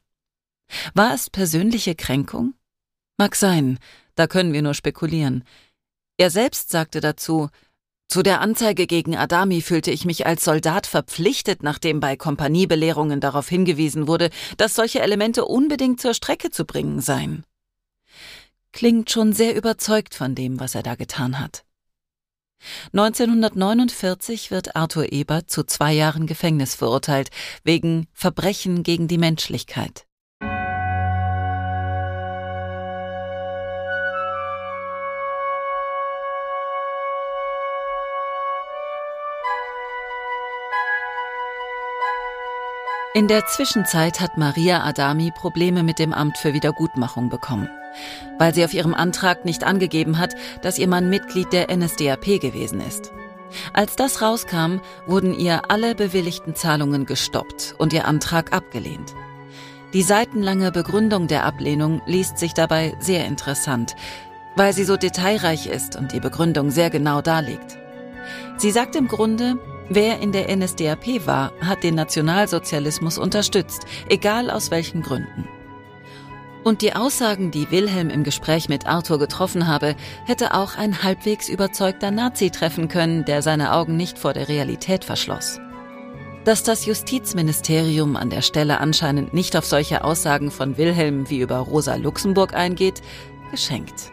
War 0.92 1.14
es 1.14 1.30
persönliche 1.30 1.94
Kränkung? 1.94 2.52
Mag 3.16 3.36
sein, 3.36 3.78
da 4.16 4.26
können 4.26 4.52
wir 4.52 4.60
nur 4.60 4.74
spekulieren. 4.74 5.42
Er 6.18 6.28
selbst 6.28 6.68
sagte 6.68 7.00
dazu, 7.00 7.48
zu 8.08 8.22
der 8.22 8.42
Anzeige 8.42 8.86
gegen 8.86 9.16
Adami 9.16 9.62
fühlte 9.62 9.90
ich 9.90 10.04
mich 10.04 10.26
als 10.26 10.44
Soldat 10.44 10.86
verpflichtet, 10.86 11.62
nachdem 11.62 12.00
bei 12.00 12.16
Kompaniebelehrungen 12.16 13.20
darauf 13.20 13.48
hingewiesen 13.48 14.06
wurde, 14.06 14.28
dass 14.58 14.74
solche 14.74 15.00
Elemente 15.00 15.46
unbedingt 15.46 16.02
zur 16.02 16.12
Strecke 16.12 16.50
zu 16.50 16.66
bringen 16.66 17.00
seien 17.00 17.44
klingt 18.74 19.10
schon 19.10 19.32
sehr 19.32 19.56
überzeugt 19.56 20.14
von 20.14 20.34
dem, 20.34 20.60
was 20.60 20.74
er 20.74 20.82
da 20.82 20.96
getan 20.96 21.40
hat. 21.40 21.64
1949 22.92 24.50
wird 24.50 24.76
Arthur 24.76 25.12
Ebert 25.12 25.50
zu 25.50 25.64
zwei 25.64 25.92
Jahren 25.92 26.26
Gefängnis 26.26 26.74
verurteilt, 26.74 27.30
wegen 27.62 28.06
Verbrechen 28.12 28.82
gegen 28.82 29.08
die 29.08 29.18
Menschlichkeit. 29.18 30.06
In 43.16 43.28
der 43.28 43.46
Zwischenzeit 43.46 44.20
hat 44.20 44.36
Maria 44.36 44.82
Adami 44.82 45.30
Probleme 45.30 45.84
mit 45.84 46.00
dem 46.00 46.12
Amt 46.12 46.36
für 46.36 46.52
Wiedergutmachung 46.52 47.28
bekommen, 47.28 47.68
weil 48.38 48.54
sie 48.54 48.64
auf 48.64 48.74
ihrem 48.74 48.94
Antrag 48.94 49.44
nicht 49.44 49.64
angegeben 49.64 50.18
hat, 50.18 50.34
dass 50.62 50.78
ihr 50.78 50.88
Mann 50.88 51.10
Mitglied 51.10 51.52
der 51.52 51.74
NSDAP 51.74 52.40
gewesen 52.40 52.80
ist. 52.80 53.12
Als 53.72 53.96
das 53.96 54.20
rauskam, 54.20 54.80
wurden 55.06 55.32
ihr 55.38 55.70
alle 55.70 55.94
bewilligten 55.94 56.54
Zahlungen 56.54 57.06
gestoppt 57.06 57.74
und 57.78 57.92
ihr 57.92 58.06
Antrag 58.06 58.52
abgelehnt. 58.52 59.14
Die 59.92 60.02
seitenlange 60.02 60.72
Begründung 60.72 61.28
der 61.28 61.44
Ablehnung 61.44 62.02
liest 62.06 62.38
sich 62.38 62.52
dabei 62.52 62.94
sehr 62.98 63.26
interessant, 63.26 63.94
weil 64.56 64.72
sie 64.72 64.84
so 64.84 64.96
detailreich 64.96 65.66
ist 65.66 65.96
und 65.96 66.12
die 66.12 66.20
Begründung 66.20 66.70
sehr 66.70 66.90
genau 66.90 67.20
darlegt. 67.22 67.78
Sie 68.56 68.70
sagt 68.70 68.96
im 68.96 69.08
Grunde, 69.08 69.56
Wer 69.90 70.20
in 70.20 70.32
der 70.32 70.54
NSDAP 70.54 71.26
war, 71.26 71.52
hat 71.60 71.82
den 71.82 71.94
Nationalsozialismus 71.94 73.18
unterstützt, 73.18 73.84
egal 74.08 74.50
aus 74.50 74.70
welchen 74.70 75.02
Gründen. 75.02 75.46
Und 76.64 76.80
die 76.80 76.94
Aussagen, 76.94 77.50
die 77.50 77.70
Wilhelm 77.70 78.08
im 78.08 78.24
Gespräch 78.24 78.70
mit 78.70 78.86
Arthur 78.86 79.18
getroffen 79.18 79.66
habe, 79.66 79.94
hätte 80.24 80.54
auch 80.54 80.78
ein 80.78 81.02
halbwegs 81.02 81.50
überzeugter 81.50 82.10
Nazi 82.10 82.50
treffen 82.50 82.88
können, 82.88 83.26
der 83.26 83.42
seine 83.42 83.72
Augen 83.72 83.98
nicht 83.98 84.18
vor 84.18 84.32
der 84.32 84.48
Realität 84.48 85.04
verschloss. 85.04 85.60
Dass 86.46 86.62
das 86.62 86.86
Justizministerium 86.86 88.16
an 88.16 88.30
der 88.30 88.40
Stelle 88.42 88.80
anscheinend 88.80 89.34
nicht 89.34 89.56
auf 89.56 89.66
solche 89.66 90.04
Aussagen 90.04 90.50
von 90.50 90.78
Wilhelm 90.78 91.28
wie 91.28 91.40
über 91.40 91.58
Rosa 91.58 91.96
Luxemburg 91.96 92.54
eingeht, 92.54 93.02
geschenkt. 93.50 94.10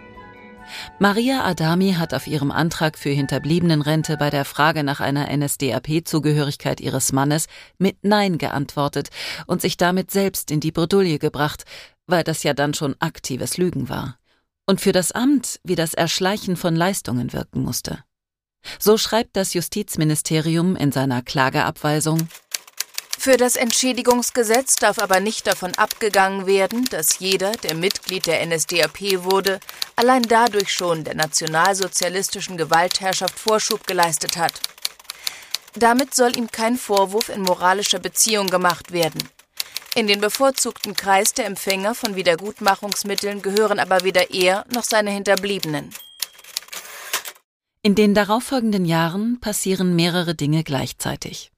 Maria 0.99 1.43
Adami 1.45 1.93
hat 1.93 2.13
auf 2.13 2.27
ihrem 2.27 2.51
Antrag 2.51 2.97
für 2.97 3.09
Hinterbliebenenrente 3.09 4.17
bei 4.17 4.29
der 4.29 4.45
Frage 4.45 4.83
nach 4.83 4.99
einer 4.99 5.27
NSDAP-Zugehörigkeit 5.35 6.79
ihres 6.79 7.11
Mannes 7.11 7.47
mit 7.77 7.97
Nein 8.03 8.37
geantwortet 8.37 9.09
und 9.47 9.61
sich 9.61 9.77
damit 9.77 10.11
selbst 10.11 10.51
in 10.51 10.59
die 10.59 10.71
Bredouille 10.71 11.19
gebracht, 11.19 11.65
weil 12.11 12.23
das 12.23 12.43
ja 12.43 12.53
dann 12.53 12.73
schon 12.73 12.95
aktives 12.99 13.57
Lügen 13.57 13.89
war. 13.89 14.17
Und 14.67 14.79
für 14.79 14.91
das 14.91 15.11
Amt 15.11 15.59
wie 15.63 15.75
das 15.75 15.93
Erschleichen 15.93 16.55
von 16.55 16.75
Leistungen 16.75 17.33
wirken 17.33 17.63
musste. 17.63 18.03
So 18.77 18.97
schreibt 18.97 19.35
das 19.35 19.55
Justizministerium 19.55 20.75
in 20.75 20.91
seiner 20.91 21.23
Klageabweisung 21.23 22.27
für 23.21 23.37
das 23.37 23.55
Entschädigungsgesetz 23.55 24.77
darf 24.77 24.97
aber 24.97 25.19
nicht 25.19 25.45
davon 25.45 25.75
abgegangen 25.75 26.47
werden, 26.47 26.85
dass 26.85 27.19
jeder, 27.19 27.51
der 27.51 27.75
Mitglied 27.75 28.25
der 28.25 28.43
NSDAP 28.43 29.23
wurde, 29.23 29.59
allein 29.95 30.23
dadurch 30.23 30.73
schon 30.73 31.03
der 31.03 31.13
nationalsozialistischen 31.13 32.57
Gewaltherrschaft 32.57 33.37
Vorschub 33.37 33.85
geleistet 33.85 34.37
hat. 34.37 34.53
Damit 35.75 36.15
soll 36.15 36.35
ihm 36.35 36.49
kein 36.49 36.77
Vorwurf 36.77 37.29
in 37.29 37.43
moralischer 37.43 37.99
Beziehung 37.99 38.47
gemacht 38.47 38.91
werden. 38.91 39.21
In 39.93 40.07
den 40.07 40.21
bevorzugten 40.21 40.93
Kreis 40.93 41.33
der 41.33 41.45
Empfänger 41.45 41.95
von 41.95 42.15
Wiedergutmachungsmitteln 42.15 43.41
gehören 43.41 43.77
aber 43.77 44.03
weder 44.05 44.31
er 44.31 44.65
noch 44.73 44.83
seine 44.83 45.11
Hinterbliebenen. 45.11 45.89
In 47.83 47.95
den 47.95 48.13
darauffolgenden 48.13 48.85
Jahren 48.85 49.41
passieren 49.41 49.95
mehrere 49.95 50.33
Dinge 50.33 50.63
gleichzeitig. 50.63 51.51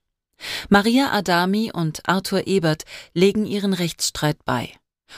Maria 0.70 1.12
Adami 1.12 1.72
und 1.72 2.08
Arthur 2.10 2.48
Ebert 2.48 2.86
legen 3.14 3.46
ihren 3.46 3.74
Rechtsstreit 3.74 4.44
bei. 4.46 4.72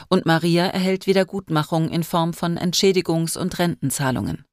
Und 0.10 0.25
Maria 0.25 0.65
erhält 0.65 1.08
Wiedergutmachung 1.08 1.89
in 1.89 2.04
Form 2.04 2.34
von 2.34 2.58
Entschädigungs- 2.58 3.38
und 3.38 3.58
Rentenzahlungen. 3.60 4.45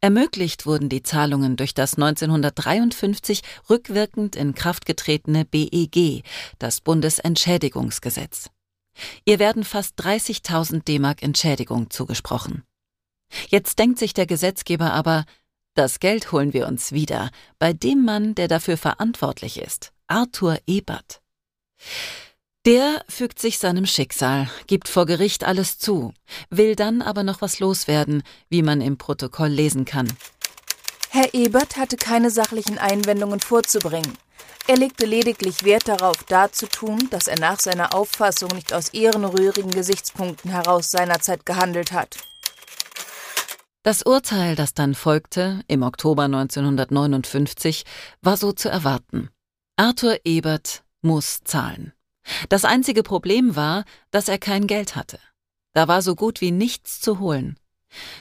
Ermöglicht 0.00 0.66
wurden 0.66 0.88
die 0.88 1.02
Zahlungen 1.02 1.56
durch 1.56 1.74
das 1.74 1.94
1953 1.94 3.42
rückwirkend 3.70 4.36
in 4.36 4.54
Kraft 4.54 4.86
getretene 4.86 5.44
BEG, 5.44 6.22
das 6.58 6.80
Bundesentschädigungsgesetz. 6.80 8.50
Ihr 9.24 9.38
werden 9.38 9.64
fast 9.64 9.98
30.000 10.00 10.84
D-Mark 10.84 11.22
Entschädigung 11.22 11.90
zugesprochen. 11.90 12.62
Jetzt 13.48 13.78
denkt 13.78 13.98
sich 13.98 14.14
der 14.14 14.26
Gesetzgeber 14.26 14.92
aber, 14.92 15.24
das 15.74 16.00
Geld 16.00 16.32
holen 16.32 16.52
wir 16.52 16.66
uns 16.66 16.92
wieder 16.92 17.30
bei 17.58 17.72
dem 17.72 18.04
Mann, 18.04 18.34
der 18.34 18.48
dafür 18.48 18.78
verantwortlich 18.78 19.58
ist, 19.58 19.92
Arthur 20.06 20.58
Ebert. 20.66 21.20
Der 22.66 23.04
fügt 23.08 23.38
sich 23.38 23.58
seinem 23.58 23.86
Schicksal, 23.86 24.50
gibt 24.66 24.88
vor 24.88 25.06
Gericht 25.06 25.44
alles 25.44 25.78
zu, 25.78 26.12
will 26.50 26.74
dann 26.74 27.00
aber 27.00 27.22
noch 27.22 27.40
was 27.40 27.60
loswerden, 27.60 28.24
wie 28.48 28.62
man 28.62 28.80
im 28.80 28.98
Protokoll 28.98 29.50
lesen 29.50 29.84
kann. 29.84 30.12
Herr 31.10 31.32
Ebert 31.32 31.76
hatte 31.76 31.96
keine 31.96 32.28
sachlichen 32.28 32.78
Einwendungen 32.78 33.38
vorzubringen. 33.38 34.18
Er 34.66 34.76
legte 34.76 35.06
lediglich 35.06 35.62
Wert 35.62 35.86
darauf, 35.86 36.16
darzutun, 36.24 37.08
dass 37.10 37.28
er 37.28 37.38
nach 37.38 37.60
seiner 37.60 37.94
Auffassung 37.94 38.50
nicht 38.52 38.72
aus 38.72 38.88
ehrenrührigen 38.88 39.70
Gesichtspunkten 39.70 40.50
heraus 40.50 40.90
seinerzeit 40.90 41.46
gehandelt 41.46 41.92
hat. 41.92 42.16
Das 43.84 44.02
Urteil, 44.02 44.56
das 44.56 44.74
dann 44.74 44.96
folgte, 44.96 45.60
im 45.68 45.84
Oktober 45.84 46.24
1959, 46.24 47.84
war 48.22 48.36
so 48.36 48.50
zu 48.50 48.68
erwarten. 48.68 49.30
Arthur 49.76 50.16
Ebert 50.24 50.82
muss 51.00 51.38
zahlen. 51.44 51.92
Das 52.48 52.64
einzige 52.64 53.02
Problem 53.02 53.56
war, 53.56 53.84
dass 54.10 54.28
er 54.28 54.38
kein 54.38 54.66
Geld 54.66 54.96
hatte. 54.96 55.18
Da 55.72 55.88
war 55.88 56.02
so 56.02 56.14
gut 56.14 56.40
wie 56.40 56.52
nichts 56.52 57.00
zu 57.00 57.18
holen. 57.18 57.58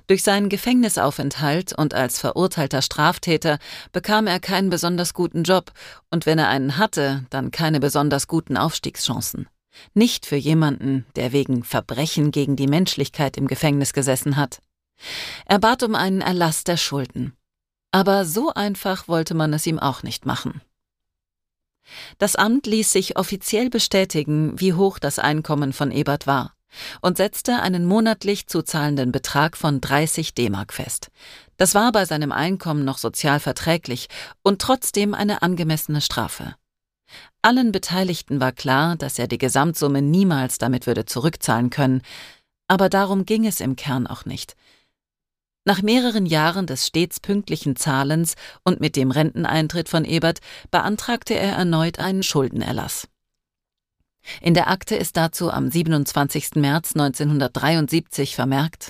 Durch 0.07 0.23
seinen 0.23 0.49
Gefängnisaufenthalt 0.49 1.73
und 1.73 1.93
als 1.93 2.19
verurteilter 2.19 2.81
Straftäter 2.81 3.59
bekam 3.91 4.27
er 4.27 4.39
keinen 4.39 4.69
besonders 4.69 5.13
guten 5.13 5.43
Job, 5.43 5.71
und 6.09 6.25
wenn 6.25 6.39
er 6.39 6.49
einen 6.49 6.77
hatte, 6.77 7.25
dann 7.29 7.51
keine 7.51 7.79
besonders 7.79 8.27
guten 8.27 8.57
Aufstiegschancen. 8.57 9.47
Nicht 9.93 10.25
für 10.25 10.35
jemanden, 10.35 11.05
der 11.15 11.31
wegen 11.31 11.63
Verbrechen 11.63 12.31
gegen 12.31 12.55
die 12.55 12.67
Menschlichkeit 12.67 13.37
im 13.37 13.47
Gefängnis 13.47 13.93
gesessen 13.93 14.37
hat. 14.37 14.59
Er 15.45 15.59
bat 15.59 15.83
um 15.83 15.95
einen 15.95 16.21
Erlass 16.21 16.63
der 16.63 16.77
Schulden. 16.77 17.33
Aber 17.91 18.25
so 18.25 18.53
einfach 18.53 19.07
wollte 19.07 19.33
man 19.33 19.53
es 19.53 19.65
ihm 19.65 19.79
auch 19.79 20.03
nicht 20.03 20.25
machen. 20.25 20.61
Das 22.17 22.35
Amt 22.35 22.67
ließ 22.67 22.91
sich 22.91 23.17
offiziell 23.17 23.69
bestätigen, 23.69 24.59
wie 24.59 24.73
hoch 24.73 24.99
das 24.99 25.19
Einkommen 25.19 25.73
von 25.73 25.91
Ebert 25.91 26.27
war 26.27 26.55
und 27.01 27.17
setzte 27.17 27.61
einen 27.61 27.85
monatlich 27.85 28.47
zu 28.47 28.61
zahlenden 28.61 29.11
Betrag 29.11 29.57
von 29.57 29.81
30 29.81 30.33
D-Mark 30.33 30.73
fest. 30.73 31.09
Das 31.57 31.75
war 31.75 31.91
bei 31.91 32.05
seinem 32.05 32.31
Einkommen 32.31 32.83
noch 32.83 32.97
sozial 32.97 33.39
verträglich 33.39 34.07
und 34.43 34.61
trotzdem 34.61 35.13
eine 35.13 35.41
angemessene 35.41 36.01
Strafe. 36.01 36.55
Allen 37.41 37.71
Beteiligten 37.71 38.39
war 38.39 38.51
klar, 38.51 38.95
dass 38.95 39.19
er 39.19 39.27
die 39.27 39.37
Gesamtsumme 39.37 40.01
niemals 40.01 40.57
damit 40.57 40.87
würde 40.87 41.05
zurückzahlen 41.05 41.69
können, 41.69 42.01
aber 42.67 42.89
darum 42.89 43.25
ging 43.25 43.45
es 43.45 43.61
im 43.61 43.75
Kern 43.75 44.07
auch 44.07 44.25
nicht. 44.25 44.55
Nach 45.67 45.81
mehreren 45.81 46.27
Jahren 46.27 46.67
des 46.67 46.85
stets 46.85 47.19
pünktlichen 47.19 47.75
Zahlens 47.75 48.35
und 48.63 48.79
mit 48.79 48.95
dem 48.95 49.09
Renteneintritt 49.09 49.89
von 49.89 50.05
Ebert 50.05 50.39
beantragte 50.69 51.33
er 51.33 51.53
erneut 51.53 51.97
einen 51.97 52.21
Schuldenerlass. 52.21 53.07
In 54.41 54.53
der 54.53 54.69
Akte 54.69 54.95
ist 54.95 55.17
dazu 55.17 55.51
am 55.51 55.71
27. 55.71 56.51
März 56.55 56.91
1973 56.93 58.35
vermerkt 58.35 58.89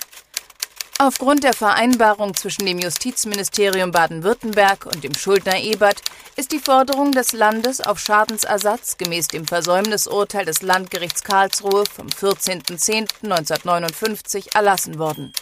Aufgrund 0.98 1.44
der 1.44 1.54
Vereinbarung 1.54 2.34
zwischen 2.34 2.66
dem 2.66 2.78
Justizministerium 2.78 3.90
Baden-Württemberg 3.90 4.84
und 4.84 5.02
dem 5.02 5.14
Schuldner 5.14 5.58
Ebert 5.58 6.02
ist 6.36 6.52
die 6.52 6.58
Forderung 6.58 7.12
des 7.12 7.32
Landes 7.32 7.80
auf 7.80 7.98
Schadensersatz 7.98 8.98
gemäß 8.98 9.28
dem 9.28 9.46
Versäumnisurteil 9.46 10.44
des 10.44 10.60
Landgerichts 10.60 11.22
Karlsruhe 11.22 11.84
vom 11.86 12.08
14.10.1959 12.08 14.54
erlassen 14.54 14.98
worden. 14.98 15.32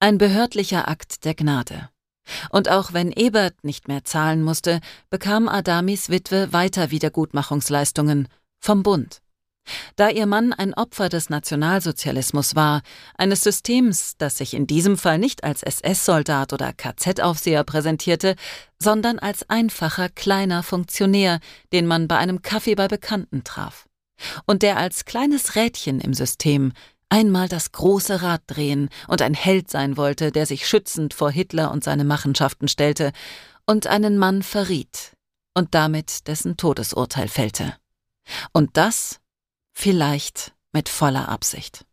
Ein 0.00 0.16
behördlicher 0.18 0.86
Akt 0.86 1.24
der 1.24 1.34
Gnade. 1.34 1.88
Und 2.50 2.68
auch 2.68 2.92
wenn 2.92 3.10
Ebert 3.10 3.64
nicht 3.64 3.88
mehr 3.88 4.04
zahlen 4.04 4.42
musste, 4.44 4.80
bekam 5.10 5.48
Adamis 5.48 6.08
Witwe 6.08 6.52
weiter 6.52 6.92
Wiedergutmachungsleistungen 6.92 8.28
vom 8.60 8.84
Bund. 8.84 9.22
Da 9.96 10.08
ihr 10.08 10.26
Mann 10.26 10.52
ein 10.52 10.72
Opfer 10.72 11.08
des 11.08 11.30
Nationalsozialismus 11.30 12.54
war, 12.54 12.82
eines 13.16 13.42
Systems, 13.42 14.14
das 14.16 14.38
sich 14.38 14.54
in 14.54 14.68
diesem 14.68 14.96
Fall 14.96 15.18
nicht 15.18 15.42
als 15.42 15.62
SS-Soldat 15.62 16.52
oder 16.52 16.72
KZ-Aufseher 16.72 17.64
präsentierte, 17.64 18.36
sondern 18.78 19.18
als 19.18 19.50
einfacher 19.50 20.08
kleiner 20.08 20.62
Funktionär, 20.62 21.40
den 21.72 21.86
man 21.86 22.06
bei 22.06 22.18
einem 22.18 22.42
Kaffee 22.42 22.76
bei 22.76 22.86
Bekannten 22.86 23.42
traf. 23.42 23.88
Und 24.46 24.62
der 24.62 24.76
als 24.78 25.04
kleines 25.04 25.54
Rädchen 25.54 26.00
im 26.00 26.14
System 26.14 26.72
einmal 27.08 27.48
das 27.48 27.72
große 27.72 28.22
Rad 28.22 28.42
drehen 28.46 28.88
und 29.06 29.22
ein 29.22 29.34
Held 29.34 29.70
sein 29.70 29.96
wollte, 29.96 30.32
der 30.32 30.46
sich 30.46 30.68
schützend 30.68 31.14
vor 31.14 31.30
Hitler 31.30 31.70
und 31.70 31.84
seine 31.84 32.04
Machenschaften 32.04 32.68
stellte 32.68 33.12
und 33.66 33.86
einen 33.86 34.18
Mann 34.18 34.42
verriet 34.42 35.16
und 35.54 35.74
damit 35.74 36.26
dessen 36.28 36.56
Todesurteil 36.56 37.28
fällte. 37.28 37.76
Und 38.52 38.76
das 38.76 39.20
vielleicht 39.72 40.54
mit 40.72 40.88
voller 40.88 41.28
Absicht. 41.28 41.86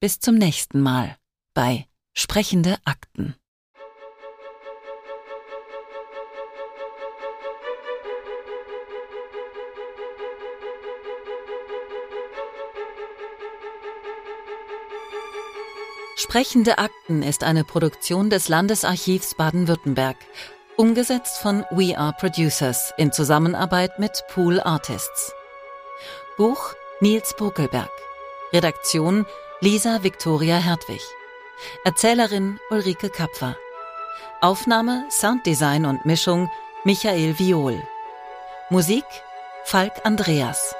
Bis 0.00 0.18
zum 0.20 0.34
nächsten 0.34 0.80
Mal 0.80 1.16
bei 1.54 1.86
Sprechende 2.12 2.78
Akten. 2.84 3.34
Sprechende 16.28 16.78
Akten 16.78 17.22
ist 17.22 17.44
eine 17.44 17.62
Produktion 17.62 18.30
des 18.30 18.48
Landesarchivs 18.48 19.36
Baden-Württemberg, 19.36 20.16
umgesetzt 20.76 21.38
von 21.38 21.64
We 21.70 21.96
Are 21.96 22.16
Producers 22.18 22.92
in 22.96 23.12
Zusammenarbeit 23.12 24.00
mit 24.00 24.24
Pool 24.34 24.60
Artists. 24.60 25.32
Buch 26.36 26.74
Nils 26.98 27.32
Bokelberg. 27.38 27.92
Redaktion 28.52 29.24
Lisa 29.60 30.02
Victoria 30.02 30.56
Hertwig. 30.56 31.00
Erzählerin 31.84 32.58
Ulrike 32.70 33.08
Kapfer. 33.08 33.56
Aufnahme, 34.40 35.06
Sounddesign 35.10 35.86
und 35.86 36.06
Mischung 36.06 36.50
Michael 36.82 37.38
Viol. 37.38 37.80
Musik 38.68 39.04
Falk 39.64 39.92
Andreas. 40.02 40.74